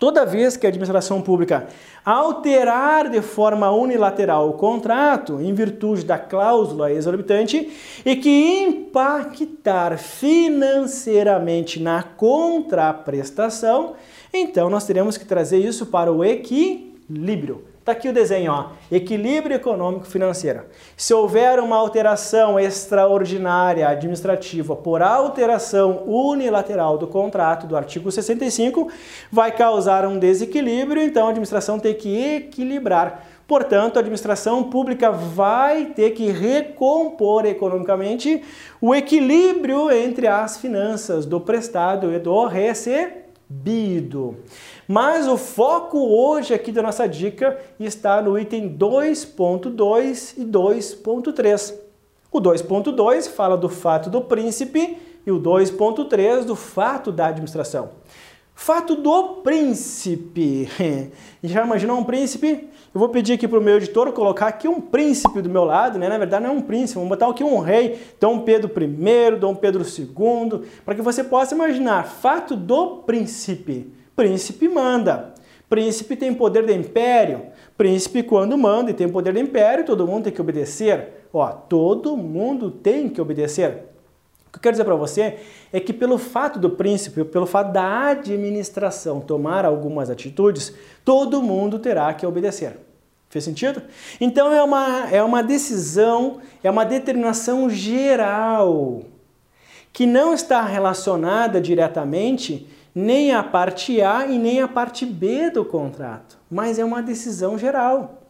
Toda 0.00 0.24
vez 0.24 0.56
que 0.56 0.64
a 0.66 0.70
administração 0.70 1.20
pública 1.20 1.68
alterar 2.02 3.10
de 3.10 3.20
forma 3.20 3.70
unilateral 3.70 4.48
o 4.48 4.54
contrato 4.54 5.38
em 5.42 5.52
virtude 5.52 6.06
da 6.06 6.18
cláusula 6.18 6.90
exorbitante 6.90 7.70
e 8.02 8.16
que 8.16 8.62
impactar 8.62 9.98
financeiramente 9.98 11.78
na 11.78 12.02
contraprestação, 12.02 13.92
então 14.32 14.70
nós 14.70 14.86
teremos 14.86 15.18
que 15.18 15.26
trazer 15.26 15.58
isso 15.58 15.84
para 15.84 16.10
o 16.10 16.24
equilíbrio. 16.24 17.69
Está 17.90 17.98
aqui 17.98 18.08
o 18.08 18.12
desenho, 18.12 18.52
ó. 18.52 18.66
equilíbrio 18.88 19.56
econômico 19.56 20.06
financeiro. 20.06 20.60
Se 20.96 21.12
houver 21.12 21.58
uma 21.58 21.76
alteração 21.76 22.58
extraordinária 22.58 23.88
administrativa 23.88 24.76
por 24.76 25.02
alteração 25.02 26.04
unilateral 26.06 26.96
do 26.96 27.08
contrato 27.08 27.66
do 27.66 27.76
artigo 27.76 28.08
65, 28.08 28.88
vai 29.28 29.50
causar 29.50 30.06
um 30.06 30.20
desequilíbrio, 30.20 31.02
então 31.02 31.26
a 31.26 31.30
administração 31.30 31.80
tem 31.80 31.92
que 31.92 32.36
equilibrar. 32.36 33.26
Portanto, 33.48 33.96
a 33.96 34.00
administração 34.00 34.62
pública 34.62 35.10
vai 35.10 35.86
ter 35.86 36.10
que 36.10 36.30
recompor 36.30 37.44
economicamente 37.44 38.40
o 38.80 38.94
equilíbrio 38.94 39.90
entre 39.90 40.28
as 40.28 40.58
finanças 40.58 41.26
do 41.26 41.40
prestado 41.40 42.14
e 42.14 42.20
do 42.20 42.46
recebido 42.46 43.29
recebido. 43.50 44.36
Mas 44.86 45.26
o 45.26 45.36
foco 45.36 45.98
hoje 45.98 46.54
aqui 46.54 46.70
da 46.70 46.82
nossa 46.82 47.06
dica 47.06 47.58
está 47.78 48.22
no 48.22 48.38
item 48.38 48.76
2.2 48.76 50.34
e 50.38 50.44
2.3. 50.44 51.74
O 52.32 52.40
2.2 52.40 53.28
fala 53.28 53.56
do 53.56 53.68
fato 53.68 54.08
do 54.08 54.20
príncipe 54.20 54.96
e 55.26 55.30
o 55.32 55.40
2.3 55.40 56.44
do 56.44 56.54
fato 56.54 57.10
da 57.10 57.26
administração. 57.26 57.90
Fato 58.62 58.94
do 58.94 59.36
príncipe. 59.36 60.68
Já 61.42 61.64
imaginou 61.64 61.98
um 61.98 62.04
príncipe? 62.04 62.68
Eu 62.92 63.00
vou 63.00 63.08
pedir 63.08 63.32
aqui 63.32 63.48
para 63.48 63.58
o 63.58 63.62
meu 63.62 63.78
editor 63.78 64.12
colocar 64.12 64.48
aqui 64.48 64.68
um 64.68 64.82
príncipe 64.82 65.40
do 65.40 65.48
meu 65.48 65.64
lado, 65.64 65.98
né? 65.98 66.10
Na 66.10 66.18
verdade 66.18 66.44
não 66.44 66.50
é 66.50 66.56
um 66.58 66.60
príncipe, 66.60 66.96
vamos 66.96 67.08
botar 67.08 67.26
aqui 67.26 67.42
um 67.42 67.58
rei, 67.60 67.98
Dom 68.20 68.40
Pedro 68.40 68.70
I, 68.70 69.36
Dom 69.36 69.54
Pedro 69.54 69.82
II, 69.82 70.68
para 70.84 70.94
que 70.94 71.00
você 71.00 71.24
possa 71.24 71.54
imaginar. 71.54 72.04
Fato 72.04 72.54
do 72.54 72.98
príncipe. 72.98 73.94
Príncipe 74.14 74.68
manda. 74.68 75.32
Príncipe 75.66 76.14
tem 76.14 76.34
poder 76.34 76.66
de 76.66 76.74
império. 76.74 77.46
Príncipe 77.78 78.22
quando 78.22 78.58
manda 78.58 78.90
e 78.90 78.94
tem 78.94 79.08
poder 79.08 79.32
de 79.32 79.40
império, 79.40 79.86
todo 79.86 80.06
mundo 80.06 80.24
tem 80.24 80.34
que 80.34 80.40
obedecer. 80.40 81.26
Ó, 81.32 81.46
todo 81.48 82.14
mundo 82.14 82.70
tem 82.70 83.08
que 83.08 83.22
obedecer. 83.22 83.89
O 84.50 84.52
que 84.52 84.58
eu 84.58 84.62
quero 84.62 84.72
dizer 84.72 84.84
para 84.84 84.96
você 84.96 85.38
é 85.72 85.78
que 85.78 85.92
pelo 85.92 86.18
fato 86.18 86.58
do 86.58 86.70
príncipe, 86.70 87.22
pelo 87.22 87.46
fato 87.46 87.72
da 87.72 88.08
administração 88.08 89.20
tomar 89.20 89.64
algumas 89.64 90.10
atitudes, 90.10 90.74
todo 91.04 91.40
mundo 91.40 91.78
terá 91.78 92.12
que 92.12 92.26
obedecer. 92.26 92.76
Fez 93.28 93.44
sentido? 93.44 93.80
Então 94.20 94.52
é 94.52 94.60
uma, 94.60 95.08
é 95.08 95.22
uma 95.22 95.40
decisão, 95.40 96.40
é 96.64 96.70
uma 96.70 96.84
determinação 96.84 97.70
geral 97.70 99.02
que 99.92 100.04
não 100.04 100.34
está 100.34 100.62
relacionada 100.62 101.60
diretamente 101.60 102.66
nem 102.92 103.32
à 103.32 103.44
parte 103.44 104.02
A 104.02 104.26
e 104.26 104.36
nem 104.36 104.60
à 104.60 104.66
parte 104.66 105.06
B 105.06 105.48
do 105.50 105.64
contrato, 105.64 106.38
mas 106.50 106.76
é 106.76 106.84
uma 106.84 107.00
decisão 107.00 107.56
geral. 107.56 108.20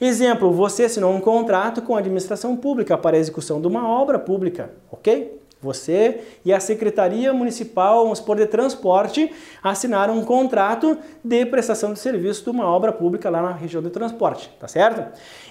Exemplo, 0.00 0.50
você 0.52 0.84
assinou 0.84 1.12
um 1.12 1.20
contrato 1.20 1.82
com 1.82 1.94
a 1.94 1.98
administração 1.98 2.56
pública 2.56 2.96
para 2.96 3.16
a 3.16 3.20
execução 3.20 3.60
de 3.60 3.66
uma 3.66 3.86
obra 3.86 4.18
pública, 4.18 4.70
ok? 4.90 5.38
Você 5.66 6.20
e 6.44 6.52
a 6.52 6.60
Secretaria 6.60 7.32
Municipal, 7.32 8.04
vamos 8.04 8.18
supor, 8.20 8.36
de 8.36 8.46
Transporte, 8.46 9.32
assinaram 9.62 10.16
um 10.16 10.24
contrato 10.24 10.96
de 11.22 11.44
prestação 11.44 11.92
de 11.92 11.98
serviço 11.98 12.44
de 12.44 12.50
uma 12.50 12.66
obra 12.66 12.92
pública 12.92 13.28
lá 13.28 13.42
na 13.42 13.52
região 13.52 13.82
de 13.82 13.90
transporte, 13.90 14.50
tá 14.60 14.68
certo? 14.68 15.04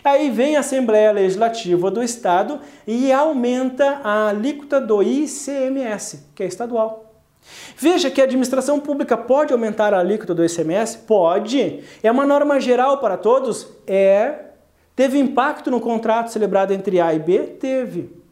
Aí 0.04 0.30
vem 0.30 0.56
a 0.56 0.62
Assembleia 0.62 1.12
Legislativa 1.12 1.92
do 1.92 2.02
Estado 2.02 2.60
e 2.88 3.12
aumenta 3.12 4.00
a 4.04 4.30
alíquota 4.30 4.80
do 4.80 5.04
ICMS, 5.04 6.30
que 6.34 6.44
é 6.44 6.48
estadual. 6.48 7.04
Veja 7.78 8.10
que 8.10 8.22
a 8.22 8.24
administração 8.24 8.80
pública 8.80 9.18
pode 9.18 9.54
aumentar 9.54 9.94
a 9.94 10.00
alíquota 10.00 10.34
do 10.34 10.44
ICMS? 10.44 11.00
Pode. 11.00 11.84
É 12.02 12.10
uma 12.10 12.26
norma 12.26 12.60
geral 12.60 13.00
para 13.00 13.18
todos? 13.18 13.68
É. 13.86 14.46
Teve 14.96 15.20
impacto 15.20 15.70
no 15.70 15.82
contrato 15.82 16.32
celebrado 16.32 16.74
entre 16.74 17.02
A 17.02 17.14
e 17.14 17.20
B? 17.20 17.40
Teve. 17.60 18.25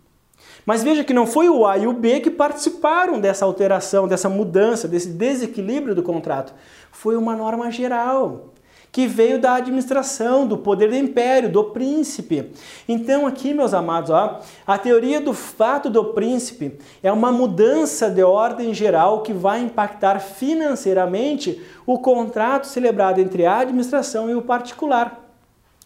Mas 0.65 0.83
veja 0.83 1.03
que 1.03 1.13
não 1.13 1.27
foi 1.27 1.49
o 1.49 1.65
A 1.65 1.77
e 1.77 1.87
o 1.87 1.93
B 1.93 2.19
que 2.21 2.31
participaram 2.31 3.19
dessa 3.19 3.45
alteração, 3.45 4.07
dessa 4.07 4.29
mudança, 4.29 4.87
desse 4.87 5.09
desequilíbrio 5.09 5.93
do 5.93 6.03
contrato. 6.03 6.53
Foi 6.91 7.15
uma 7.17 7.35
norma 7.35 7.69
geral 7.69 8.53
que 8.93 9.07
veio 9.07 9.41
da 9.41 9.55
administração, 9.55 10.45
do 10.45 10.55
poder 10.55 10.91
do 10.91 10.95
império, 10.95 11.51
do 11.51 11.63
príncipe. 11.63 12.51
Então, 12.87 13.25
aqui, 13.25 13.51
meus 13.51 13.73
amados, 13.73 14.11
ó, 14.11 14.39
a 14.67 14.77
teoria 14.77 15.19
do 15.19 15.33
fato 15.33 15.89
do 15.89 16.13
príncipe 16.13 16.77
é 17.01 17.11
uma 17.11 17.31
mudança 17.31 18.07
de 18.07 18.21
ordem 18.21 18.71
geral 18.71 19.23
que 19.23 19.33
vai 19.33 19.61
impactar 19.61 20.19
financeiramente 20.19 21.59
o 21.87 21.97
contrato 21.97 22.67
celebrado 22.67 23.19
entre 23.19 23.47
a 23.47 23.57
administração 23.57 24.29
e 24.29 24.35
o 24.35 24.43
particular. 24.43 25.23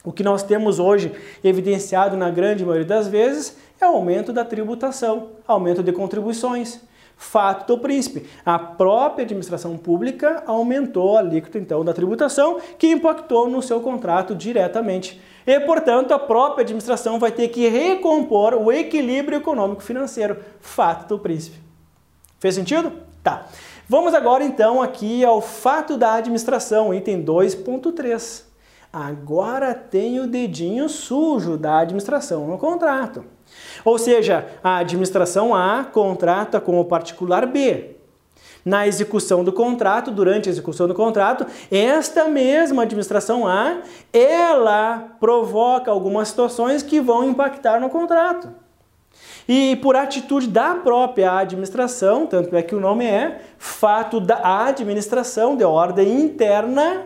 O 0.04 0.12
que 0.12 0.24
nós 0.24 0.44
temos 0.44 0.78
hoje 0.78 1.14
evidenciado 1.42 2.18
na 2.18 2.30
grande 2.30 2.66
maioria 2.66 2.86
das 2.86 3.08
vezes 3.08 3.56
é 3.79 3.86
aumento 3.86 4.34
da 4.34 4.43
tributação, 4.43 5.29
aumento 5.48 5.83
de 5.83 5.92
contribuições. 5.92 6.81
Fato 7.16 7.66
do 7.66 7.81
príncipe, 7.81 8.29
a 8.46 8.59
própria 8.59 9.24
administração 9.24 9.75
pública 9.75 10.44
aumentou 10.46 11.18
a 11.18 11.20
alíquota 11.20 11.57
então 11.57 11.83
da 11.83 11.92
tributação, 11.92 12.59
que 12.77 12.92
impactou 12.92 13.50
no 13.50 13.61
seu 13.61 13.81
contrato 13.81 14.35
diretamente. 14.35 15.20
E, 15.46 15.59
portanto, 15.61 16.11
a 16.13 16.20
própria 16.20 16.61
administração 16.61 17.18
vai 17.18 17.31
ter 17.31 17.48
que 17.48 17.68
recompor 17.68 18.53
o 18.53 18.72
equilíbrio 18.72 19.40
econômico 19.40 19.81
financeiro. 19.81 20.37
Fato 20.59 21.07
do 21.07 21.20
príncipe. 21.20 21.57
Fez 22.40 22.53
sentido? 22.53 22.92
Tá. 23.24 23.48
Vamos 23.90 24.13
agora 24.13 24.44
então 24.44 24.81
aqui 24.81 25.24
ao 25.25 25.42
fato 25.42 25.98
da 25.98 26.16
administração, 26.16 26.94
item 26.94 27.24
2.3. 27.24 28.44
Agora 28.92 29.74
tem 29.74 30.20
o 30.20 30.27
dedinho 30.27 30.87
sujo 30.87 31.57
da 31.57 31.79
administração 31.79 32.46
no 32.46 32.57
contrato. 32.57 33.37
Ou 33.83 33.98
seja, 33.98 34.46
a 34.64 34.77
administração 34.77 35.55
A 35.55 35.83
contrata 35.83 36.60
com 36.60 36.79
o 36.79 36.86
particular 36.86 37.46
B. 37.46 37.96
Na 38.66 38.86
execução 38.86 39.46
do 39.46 39.53
contrato, 39.53 40.12
durante 40.12 40.50
a 40.50 40.51
execução 40.51 40.88
do 40.88 40.94
contrato, 40.94 41.46
esta 41.72 42.25
mesma 42.25 42.83
administração 42.83 43.48
A, 43.48 43.77
ela 44.12 45.16
provoca 45.22 45.90
algumas 45.90 46.27
situações 46.27 46.83
que 46.83 47.00
vão 47.00 47.24
impactar 47.29 47.79
no 47.79 47.90
contrato. 47.90 48.50
E 49.48 49.77
por 49.77 49.96
atitude 49.96 50.48
da 50.48 50.75
própria 50.75 51.38
administração, 51.38 52.27
tanto 52.27 52.53
é 52.55 52.62
que 52.62 52.75
o 52.75 52.79
nome 52.79 53.05
é 53.05 53.40
fato 53.57 54.20
da 54.20 54.66
administração 54.66 55.55
de 55.55 55.64
ordem 55.64 56.20
interna, 56.20 57.05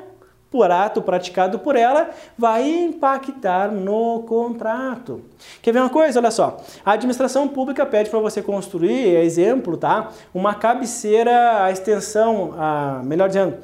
por 0.52 0.70
ato 0.70 1.02
praticado 1.02 1.60
por 1.60 1.78
ela, 1.78 2.10
vai 2.38 2.70
impactar 2.70 3.72
no 3.72 4.24
contrato. 4.24 5.22
Quer 5.62 5.72
ver 5.72 5.80
uma 5.80 5.90
coisa? 5.90 6.20
Olha 6.20 6.30
só. 6.30 6.62
A 6.86 6.92
administração 6.92 7.48
pública 7.48 7.86
pede 7.86 8.10
para 8.10 8.20
você 8.20 8.42
construir, 8.42 9.16
é 9.16 9.24
exemplo, 9.24 9.78
tá? 9.78 10.12
Uma 10.34 10.54
cabeceira, 10.54 11.64
a 11.64 11.72
extensão, 11.72 12.54
a, 12.58 13.02
melhor 13.04 13.30
dizendo, 13.30 13.58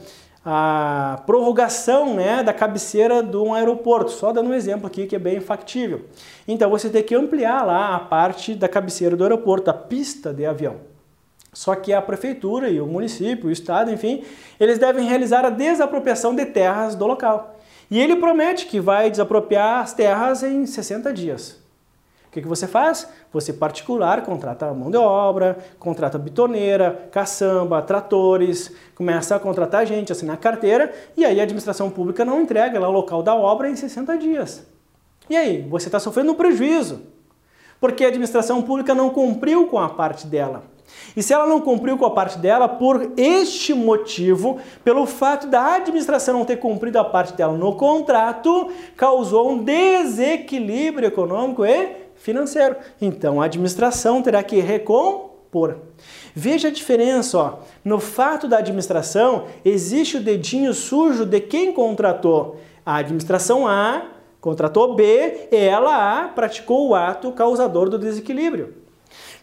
a 0.45 1.21
prorrogação 1.25 2.13
né, 2.15 2.41
da 2.41 2.53
cabeceira 2.53 3.21
de 3.21 3.35
um 3.35 3.53
aeroporto. 3.53 4.11
Só 4.11 4.31
dando 4.31 4.49
um 4.49 4.53
exemplo 4.53 4.87
aqui 4.87 5.05
que 5.05 5.15
é 5.15 5.19
bem 5.19 5.41
factível. 5.41 6.05
Então 6.47 6.69
você 6.69 6.89
tem 6.89 7.03
que 7.03 7.13
ampliar 7.13 7.65
lá 7.65 7.95
a 7.95 7.99
parte 7.99 8.55
da 8.55 8.69
cabeceira 8.69 9.17
do 9.17 9.23
aeroporto, 9.23 9.69
a 9.69 9.73
pista 9.73 10.33
de 10.33 10.45
avião. 10.45 10.77
Só 11.53 11.75
que 11.75 11.93
a 11.93 12.01
prefeitura 12.01 12.69
e 12.69 12.79
o 12.79 12.85
município, 12.85 13.49
o 13.49 13.51
estado, 13.51 13.91
enfim, 13.91 14.23
eles 14.59 14.77
devem 14.77 15.07
realizar 15.07 15.45
a 15.45 15.49
desapropriação 15.49 16.35
de 16.35 16.45
terras 16.45 16.95
do 16.95 17.07
local. 17.07 17.57
E 17.89 17.99
ele 17.99 18.15
promete 18.17 18.65
que 18.65 18.79
vai 18.79 19.09
desapropriar 19.09 19.81
as 19.81 19.93
terras 19.93 20.43
em 20.43 20.65
60 20.65 21.11
dias. 21.13 21.57
O 22.27 22.31
que, 22.31 22.41
que 22.41 22.47
você 22.47 22.67
faz? 22.67 23.07
Você 23.31 23.53
particular 23.53 24.21
contrata 24.23 24.71
mão 24.73 24.91
de 24.91 24.97
obra, 24.97 25.57
contrata 25.79 26.19
bitoneira, 26.19 27.07
caçamba, 27.11 27.81
tratores, 27.81 28.71
começa 28.93 29.35
a 29.35 29.39
contratar 29.39 29.85
gente, 29.85 30.11
assinar 30.11 30.37
carteira, 30.37 30.93
e 31.15 31.23
aí 31.23 31.39
a 31.39 31.43
administração 31.43 31.89
pública 31.89 32.25
não 32.25 32.41
entrega 32.41 32.79
lá 32.79 32.89
o 32.89 32.91
local 32.91 33.23
da 33.23 33.33
obra 33.33 33.69
em 33.69 33.75
60 33.75 34.17
dias. 34.17 34.67
E 35.29 35.35
aí, 35.35 35.61
você 35.69 35.87
está 35.87 35.99
sofrendo 35.99 36.33
um 36.33 36.35
prejuízo, 36.35 37.01
porque 37.79 38.03
a 38.03 38.07
administração 38.09 38.61
pública 38.61 38.93
não 38.93 39.09
cumpriu 39.09 39.67
com 39.67 39.79
a 39.79 39.89
parte 39.89 40.27
dela. 40.27 40.63
E 41.15 41.23
se 41.23 41.33
ela 41.33 41.47
não 41.47 41.59
cumpriu 41.59 41.97
com 41.97 42.05
a 42.05 42.11
parte 42.11 42.37
dela, 42.37 42.67
por 42.67 43.13
este 43.17 43.73
motivo, 43.73 44.59
pelo 44.83 45.05
fato 45.05 45.47
da 45.47 45.75
administração 45.75 46.37
não 46.37 46.45
ter 46.45 46.57
cumprido 46.57 46.99
a 46.99 47.03
parte 47.03 47.33
dela 47.33 47.57
no 47.57 47.75
contrato, 47.75 48.71
causou 48.95 49.51
um 49.51 49.63
desequilíbrio 49.63 51.07
econômico 51.07 51.65
e 51.65 52.07
financeiro. 52.15 52.75
Então 53.01 53.41
a 53.41 53.45
administração 53.45 54.21
terá 54.21 54.43
que 54.43 54.59
recompor. 54.59 55.77
Veja 56.35 56.67
a 56.67 56.71
diferença, 56.71 57.37
ó. 57.37 57.53
No 57.83 57.99
fato 57.99 58.47
da 58.47 58.57
administração, 58.57 59.45
existe 59.65 60.17
o 60.17 60.21
dedinho 60.21 60.73
sujo 60.73 61.25
de 61.25 61.39
quem 61.39 61.73
contratou. 61.73 62.57
A 62.85 62.97
administração 62.97 63.67
A 63.67 64.03
contratou 64.39 64.95
B, 64.95 65.47
ela 65.51 66.21
A 66.21 66.27
praticou 66.27 66.89
o 66.89 66.95
ato 66.95 67.31
causador 67.31 67.89
do 67.89 67.97
desequilíbrio. 67.97 68.86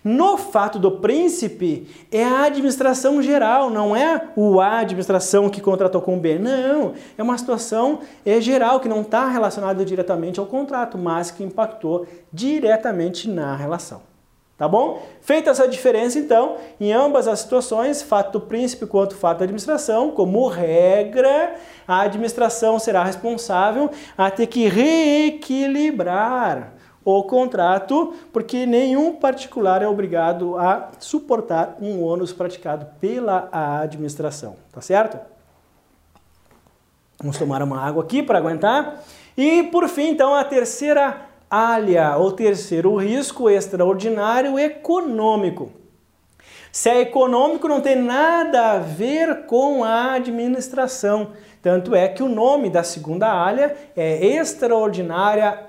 No 0.05 0.37
fato 0.37 0.79
do 0.79 0.91
príncipe, 0.91 1.89
é 2.13 2.23
a 2.23 2.45
administração 2.45 3.23
geral, 3.23 3.71
não 3.71 3.97
é 3.97 4.29
o 4.37 4.61
A 4.61 4.81
administração 4.81 5.49
que 5.49 5.63
contratou 5.63 6.03
com 6.03 6.19
o 6.19 6.21
B. 6.21 6.39
Não, 6.39 6.93
é 7.17 7.23
uma 7.23 7.39
situação 7.39 8.01
é, 8.25 8.39
geral 8.39 8.81
que 8.81 8.89
não 8.89 9.01
está 9.01 9.27
relacionada 9.27 9.83
diretamente 9.83 10.39
ao 10.39 10.45
contrato, 10.45 10.99
mas 10.99 11.31
que 11.31 11.43
impactou 11.43 12.07
diretamente 12.31 13.31
na 13.31 13.57
relação. 13.57 14.03
Tá 14.59 14.69
bom? 14.69 15.01
Feita 15.23 15.49
essa 15.51 15.67
diferença, 15.67 16.19
então, 16.19 16.59
em 16.79 16.93
ambas 16.93 17.27
as 17.27 17.41
situações, 17.41 18.03
fato 18.03 18.39
do 18.39 18.43
príncipe 18.43 18.85
quanto 18.87 19.17
fato 19.17 19.39
da 19.39 19.45
administração, 19.45 20.11
como 20.11 20.47
regra, 20.49 21.55
a 21.89 22.03
administração 22.03 22.79
será 22.79 23.03
responsável 23.03 23.91
a 24.17 24.31
ter 24.31 24.47
que 24.49 24.69
reequilibrar 24.69 26.75
o 27.05 27.23
contrato, 27.25 28.15
porque 28.33 28.65
nenhum 28.65 29.15
particular 29.15 29.83
é 29.83 29.87
obrigado 29.87 30.57
a 30.57 30.91
suportar 30.99 31.77
um 31.81 32.03
ônus 32.03 32.33
praticado 32.33 32.87
pela 33.01 33.49
administração, 33.83 34.57
tá 34.73 34.81
certo? 34.81 35.19
Vamos 37.19 37.39
tomar 37.39 37.63
uma 37.63 37.81
água 37.81 38.03
aqui 38.03 38.23
para 38.23 38.39
aguentar. 38.39 39.03
E 39.37 39.65
por 39.65 39.89
fim, 39.89 40.09
então, 40.09 40.35
a 40.35 40.45
terceira 40.45 41.23
alha, 41.51 42.17
ou 42.17 42.33
terceiro 42.33 42.97
risco 42.97 43.49
extraordinário 43.49 44.59
econômico. 44.59 45.71
Se 46.73 46.89
é 46.89 47.01
econômico, 47.03 47.69
não 47.69 47.81
tem 47.81 47.95
nada 47.95 48.73
a 48.73 48.79
ver 48.79 49.47
com 49.47 49.85
a 49.85 50.15
administração. 50.15 51.29
Tanto 51.63 51.95
é 51.95 52.09
que 52.09 52.23
o 52.23 52.29
nome 52.29 52.69
da 52.69 52.83
segunda 52.83 53.33
alha 53.33 53.77
é 53.97 54.27
extraordinária 54.27 55.65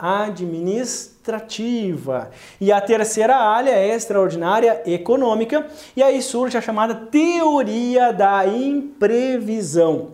administrativa. 1.26 2.30
E 2.62 2.72
a 2.72 2.80
terceira 2.80 3.36
alha 3.36 3.72
é 3.72 3.96
extraordinária 3.96 4.82
econômica. 4.86 5.66
E 5.96 6.04
aí 6.04 6.22
surge 6.22 6.58
a 6.58 6.62
chamada 6.62 6.94
teoria 6.96 8.12
da 8.12 8.46
imprevisão. 8.46 10.10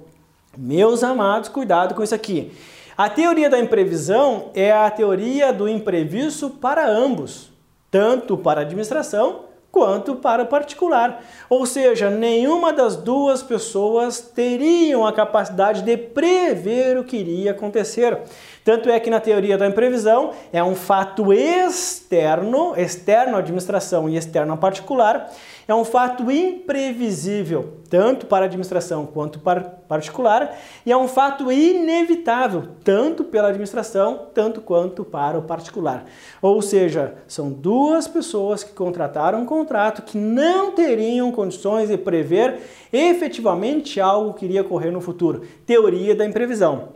Meus 0.58 1.04
amados, 1.04 1.50
cuidado 1.50 1.94
com 1.94 2.04
isso 2.04 2.16
aqui. 2.16 2.52
A 2.98 3.10
teoria 3.10 3.50
da 3.50 3.60
imprevisão 3.60 4.50
é 4.54 4.72
a 4.72 4.90
teoria 4.90 5.52
do 5.52 5.68
imprevisto 5.68 6.50
para 6.50 6.88
ambos, 6.88 7.52
tanto 7.90 8.38
para 8.38 8.62
a 8.62 8.64
administração 8.64 9.51
quanto 9.72 10.16
para 10.16 10.44
o 10.44 10.48
particular. 10.48 11.24
Ou 11.50 11.66
seja, 11.66 12.10
nenhuma 12.10 12.74
das 12.74 12.96
duas 12.96 13.42
pessoas 13.42 14.20
teriam 14.20 15.06
a 15.06 15.14
capacidade 15.14 15.82
de 15.82 15.96
prever 15.96 16.98
o 16.98 17.04
que 17.04 17.18
iria 17.18 17.52
acontecer. 17.52 18.20
Tanto 18.64 18.90
é 18.90 19.00
que 19.00 19.10
na 19.10 19.20
teoria 19.20 19.58
da 19.58 19.66
imprevisão 19.66 20.32
é 20.54 20.64
um 20.64 20.76
fato 20.76 21.34
externo, 21.34 22.74
externo 22.78 23.38
à 23.38 23.40
administração 23.40 24.08
e 24.08 24.16
externo 24.16 24.52
ao 24.52 24.58
particular, 24.58 25.32
é 25.72 25.76
um 25.76 25.86
fato 25.86 26.30
imprevisível, 26.30 27.78
tanto 27.90 28.26
para 28.26 28.46
a 28.46 28.48
administração 28.48 29.06
quanto 29.06 29.40
para 29.40 29.62
particular, 29.62 30.58
e 30.86 30.92
é 30.92 30.98
um 30.98 31.08
fato 31.08 31.52
inevitável, 31.52 32.64
tanto 32.84 33.24
pela 33.24 33.50
administração, 33.50 34.28
tanto 34.34 34.62
quanto 34.62 35.04
para 35.04 35.38
o 35.38 35.44
particular. 35.44 36.06
Ou 36.42 36.62
seja, 36.62 37.16
são 37.28 37.52
duas 37.52 38.08
pessoas 38.08 38.64
que 38.64 38.74
contrataram 38.74 39.42
um 39.42 39.46
contrato 39.46 40.02
que 40.02 40.18
não 40.18 40.72
teriam 40.72 41.32
condições 41.32 41.90
de 41.90 41.98
prever 41.98 42.60
efetivamente 42.92 44.00
algo 44.00 44.34
que 44.34 44.46
iria 44.46 44.62
ocorrer 44.62 44.92
no 44.92 45.02
futuro. 45.02 45.42
Teoria 45.66 46.16
da 46.16 46.26
imprevisão. 46.26 46.90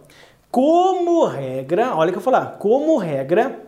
Como 0.52 1.26
regra, 1.26 1.96
olha 1.96 2.10
o 2.10 2.12
que 2.14 2.18
eu 2.18 2.22
vou 2.22 2.32
falar, 2.32 2.58
como 2.58 2.98
regra, 2.98 3.66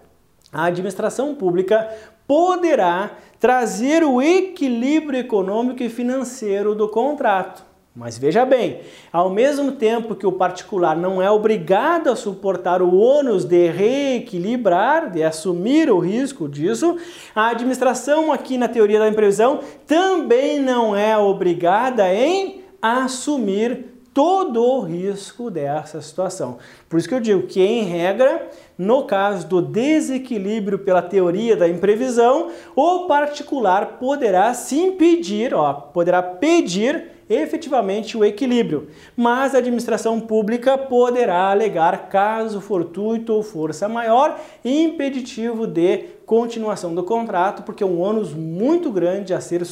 a 0.51 0.65
administração 0.65 1.35
pública 1.35 1.89
poderá 2.27 3.11
trazer 3.39 4.03
o 4.03 4.21
equilíbrio 4.21 5.19
econômico 5.19 5.81
e 5.81 5.89
financeiro 5.89 6.75
do 6.75 6.89
contrato. 6.89 7.65
Mas 7.95 8.15
veja 8.15 8.45
bem, 8.45 8.81
ao 9.11 9.27
mesmo 9.27 9.71
tempo 9.71 10.13
que 10.13 10.27
o 10.27 10.31
particular 10.31 10.95
não 10.95 11.19
é 11.19 11.31
obrigado 11.31 12.11
a 12.11 12.15
suportar 12.15 12.79
o 12.79 12.95
ônus 12.95 13.43
de 13.43 13.71
reequilibrar, 13.71 15.09
de 15.09 15.23
assumir 15.23 15.89
o 15.89 15.97
risco 15.97 16.47
disso, 16.47 16.95
a 17.33 17.47
administração 17.47 18.31
aqui 18.31 18.55
na 18.55 18.67
teoria 18.67 18.99
da 18.99 19.09
imprevisão 19.09 19.61
também 19.87 20.59
não 20.59 20.95
é 20.95 21.17
obrigada 21.17 22.13
em 22.13 22.61
assumir 22.79 23.96
todo 24.17 24.63
o 24.63 24.81
risco 24.81 25.51
dessa 25.51 26.01
situação. 26.01 26.57
Por 26.89 26.97
isso 26.97 27.07
que 27.07 27.13
eu 27.13 27.19
digo 27.19 27.45
que, 27.45 27.61
em 27.61 27.83
regra, 27.83 28.49
no 28.75 29.03
caso 29.03 29.45
do 29.45 29.61
desequilíbrio 29.61 30.79
pela 30.79 31.03
teoria 31.03 31.55
da 31.55 31.69
imprevisão, 31.69 32.49
o 32.75 33.05
particular 33.05 33.99
poderá 33.99 34.55
se 34.55 34.75
impedir, 34.75 35.53
ó, 35.53 35.71
poderá 35.71 36.23
pedir 36.23 37.11
efetivamente 37.29 38.17
o 38.17 38.25
equilíbrio, 38.25 38.87
mas 39.15 39.53
a 39.53 39.59
administração 39.59 40.19
pública 40.19 40.79
poderá 40.79 41.51
alegar 41.51 42.09
caso 42.09 42.59
fortuito 42.59 43.33
ou 43.33 43.43
força 43.43 43.87
maior 43.87 44.39
impeditivo 44.65 45.67
de 45.67 46.05
continuação 46.25 46.95
do 46.95 47.03
contrato, 47.03 47.61
porque 47.61 47.83
é 47.83 47.87
um 47.87 48.01
ônus 48.01 48.33
muito 48.33 48.91
grande 48.91 49.31
a 49.31 49.39
ser 49.39 49.63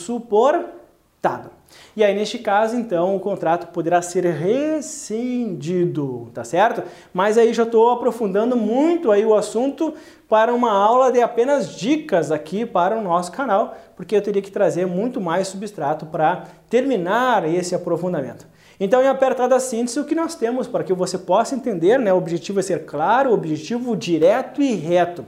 E 1.95 2.03
aí, 2.03 2.13
neste 2.13 2.39
caso, 2.39 2.75
então, 2.75 3.15
o 3.15 3.19
contrato 3.19 3.67
poderá 3.67 4.01
ser 4.01 4.25
rescindido, 4.25 6.29
tá 6.33 6.43
certo? 6.43 6.83
Mas 7.13 7.37
aí 7.37 7.53
já 7.53 7.63
estou 7.63 7.89
aprofundando 7.89 8.57
muito 8.57 9.11
aí 9.11 9.25
o 9.25 9.33
assunto 9.33 9.93
para 10.27 10.53
uma 10.53 10.71
aula 10.71 11.11
de 11.11 11.21
apenas 11.21 11.75
dicas 11.75 12.31
aqui 12.31 12.65
para 12.65 12.97
o 12.97 13.01
nosso 13.01 13.31
canal, 13.31 13.77
porque 13.95 14.15
eu 14.15 14.21
teria 14.21 14.41
que 14.41 14.51
trazer 14.51 14.85
muito 14.85 15.21
mais 15.21 15.47
substrato 15.47 16.05
para 16.05 16.43
terminar 16.69 17.47
esse 17.47 17.73
aprofundamento. 17.73 18.45
Então, 18.77 19.01
em 19.01 19.07
apertada 19.07 19.57
síntese, 19.59 19.99
o 19.99 20.03
que 20.03 20.13
nós 20.13 20.35
temos 20.35 20.67
para 20.67 20.83
que 20.83 20.93
você 20.93 21.17
possa 21.17 21.55
entender, 21.55 21.97
né? 21.97 22.11
O 22.11 22.17
objetivo 22.17 22.59
é 22.59 22.63
ser 22.63 22.85
claro, 22.85 23.31
objetivo 23.31 23.95
direto 23.95 24.61
e 24.61 24.75
reto. 24.75 25.25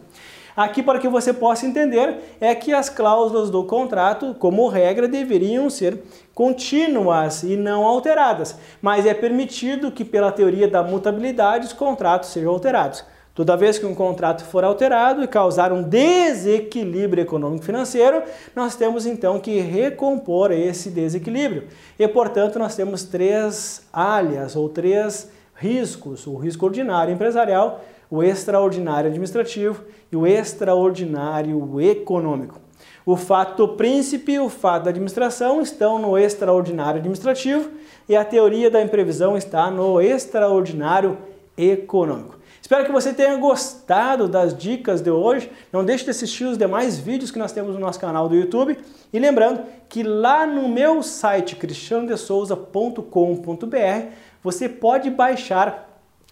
Aqui, 0.58 0.82
para 0.82 0.98
que 0.98 1.08
você 1.08 1.32
possa 1.32 1.68
entender, 1.68 2.18
é 2.42 2.56
que 2.56 2.74
as 2.74 2.90
cláusulas 2.90 3.52
do 3.52 3.64
contrato, 3.64 4.36
como 4.40 4.68
regra, 4.68 5.08
deveriam 5.08 5.70
ser 5.70 6.00
contínuas 6.34 7.44
e 7.44 7.56
não 7.56 7.86
alteradas, 7.86 8.58
mas 8.82 9.06
é 9.06 9.14
permitido 9.14 9.92
que, 9.92 10.04
pela 10.04 10.32
teoria 10.32 10.68
da 10.68 10.82
mutabilidade, 10.82 11.68
os 11.68 11.74
contratos 11.74 12.30
sejam 12.30 12.52
alterados. 12.52 13.06
Toda 13.36 13.56
vez 13.56 13.78
que 13.78 13.86
um 13.86 13.94
contrato 13.94 14.44
for 14.46 14.64
alterado 14.64 15.24
e 15.24 15.28
causar 15.28 15.72
um 15.72 15.84
desequilíbrio 15.84 17.22
econômico-financeiro, 17.22 18.24
nós 18.56 18.76
temos 18.76 19.06
então 19.06 19.40
que 19.40 19.60
recompor 19.60 20.52
esse 20.52 20.90
desequilíbrio. 20.90 21.68
E, 22.00 22.08
portanto, 22.08 22.58
nós 22.58 22.76
temos 22.76 23.04
três 23.04 23.88
áreas 23.94 24.56
ou 24.56 24.68
três 24.70 25.30
riscos: 25.54 26.26
o 26.26 26.36
risco 26.36 26.66
ordinário 26.66 27.14
empresarial, 27.14 27.80
o 28.10 28.24
extraordinário 28.24 29.10
administrativo 29.10 29.84
e 30.12 30.16
o 30.16 30.26
extraordinário 30.26 31.82
econômico. 31.82 32.60
O 33.06 33.16
fato 33.16 33.68
príncipe 33.70 34.34
e 34.34 34.40
o 34.40 34.50
fato 34.50 34.84
da 34.84 34.90
administração 34.90 35.62
estão 35.62 35.98
no 35.98 36.18
extraordinário 36.18 37.00
administrativo 37.00 37.70
e 38.08 38.16
a 38.16 38.26
teoria 38.26 38.70
da 38.70 38.82
imprevisão 38.82 39.38
está 39.38 39.72
no 39.72 40.02
extraordinário 40.02 41.18
econômico. 41.58 42.38
Espero 42.62 42.86
que 42.86 42.92
você 42.92 43.14
tenha 43.14 43.38
gostado 43.38 44.28
das 44.28 44.54
dicas 44.54 45.00
de 45.00 45.10
hoje. 45.10 45.50
Não 45.72 45.86
deixe 45.86 46.04
de 46.04 46.10
assistir 46.10 46.44
os 46.44 46.58
demais 46.58 47.00
vídeos 47.00 47.32
que 47.32 47.40
nós 47.40 47.54
temos 47.54 47.74
no 47.74 47.80
nosso 47.80 47.98
canal 47.98 48.28
do 48.28 48.36
YouTube. 48.36 48.78
E 49.14 49.20
lembrando 49.20 49.64
que 49.88 50.04
lá 50.04 50.46
no 50.46 50.68
meu 50.68 51.02
site 51.02 51.56
cristianodesouza.com.br 51.56 54.08
você 54.44 54.68
pode 54.68 55.10
baixar 55.10 55.88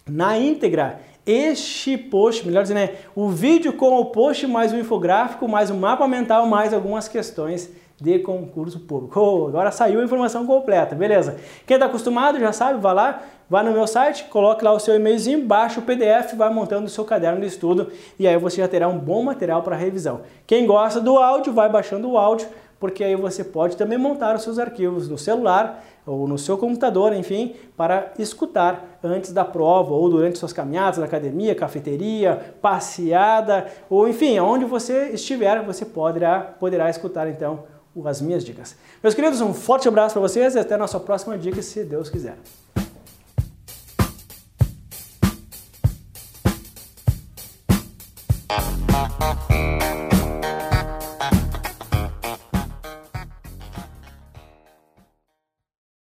na 0.06 0.38
íntegra 0.38 1.00
este 1.26 1.98
post, 1.98 2.46
melhor 2.46 2.62
dizendo, 2.62 2.78
né, 2.78 2.90
o 3.14 3.28
vídeo 3.28 3.72
com 3.72 3.98
o 3.98 4.06
post 4.06 4.46
mais 4.46 4.72
o 4.72 4.76
infográfico, 4.76 5.48
mais 5.48 5.70
o 5.70 5.74
mapa 5.74 6.06
mental, 6.06 6.46
mais 6.46 6.72
algumas 6.72 7.08
questões 7.08 7.68
de 8.00 8.18
concurso 8.18 8.80
público. 8.80 9.18
Oh, 9.18 9.48
agora 9.48 9.70
saiu 9.70 10.00
a 10.00 10.04
informação 10.04 10.46
completa, 10.46 10.94
beleza? 10.94 11.36
Quem 11.66 11.76
está 11.76 11.86
acostumado 11.86 12.38
já 12.38 12.52
sabe, 12.52 12.78
vai 12.78 12.94
lá, 12.94 13.22
vai 13.48 13.64
no 13.64 13.72
meu 13.72 13.86
site, 13.86 14.24
coloque 14.24 14.62
lá 14.62 14.72
o 14.72 14.78
seu 14.78 14.94
e-mailzinho, 14.94 15.44
baixa 15.44 15.80
o 15.80 15.82
PDF, 15.82 16.34
vai 16.36 16.52
montando 16.52 16.86
o 16.86 16.90
seu 16.90 17.04
caderno 17.04 17.40
de 17.40 17.46
estudo 17.46 17.90
e 18.18 18.28
aí 18.28 18.36
você 18.36 18.58
já 18.58 18.68
terá 18.68 18.86
um 18.86 18.98
bom 18.98 19.22
material 19.22 19.62
para 19.62 19.74
revisão. 19.74 20.20
Quem 20.46 20.66
gosta 20.66 21.00
do 21.00 21.16
áudio, 21.16 21.52
vai 21.52 21.68
baixando 21.68 22.10
o 22.10 22.18
áudio, 22.18 22.46
porque 22.78 23.02
aí 23.02 23.16
você 23.16 23.42
pode 23.42 23.76
também 23.76 23.98
montar 23.98 24.36
os 24.36 24.42
seus 24.42 24.58
arquivos 24.58 25.08
no 25.08 25.16
celular 25.16 25.84
ou 26.06 26.28
no 26.28 26.38
seu 26.38 26.56
computador, 26.56 27.12
enfim, 27.12 27.54
para 27.76 28.12
escutar 28.18 28.98
antes 29.02 29.32
da 29.32 29.44
prova 29.44 29.92
ou 29.92 30.08
durante 30.08 30.38
suas 30.38 30.52
caminhadas 30.52 30.98
na 30.98 31.06
academia, 31.06 31.54
cafeteria, 31.54 32.54
passeada, 32.60 33.66
ou 33.90 34.08
enfim, 34.08 34.38
aonde 34.38 34.64
você 34.64 35.10
estiver, 35.10 35.64
você 35.64 35.84
poderá, 35.84 36.40
poderá 36.40 36.88
escutar 36.88 37.26
então 37.28 37.64
as 38.04 38.20
minhas 38.20 38.44
dicas. 38.44 38.76
Meus 39.02 39.14
queridos, 39.14 39.40
um 39.40 39.54
forte 39.54 39.88
abraço 39.88 40.12
para 40.12 40.22
vocês 40.22 40.54
e 40.54 40.58
até 40.58 40.74
a 40.74 40.78
nossa 40.78 41.00
próxima 41.00 41.36
dica, 41.38 41.62
se 41.62 41.82
Deus 41.82 42.10
quiser. 42.10 42.36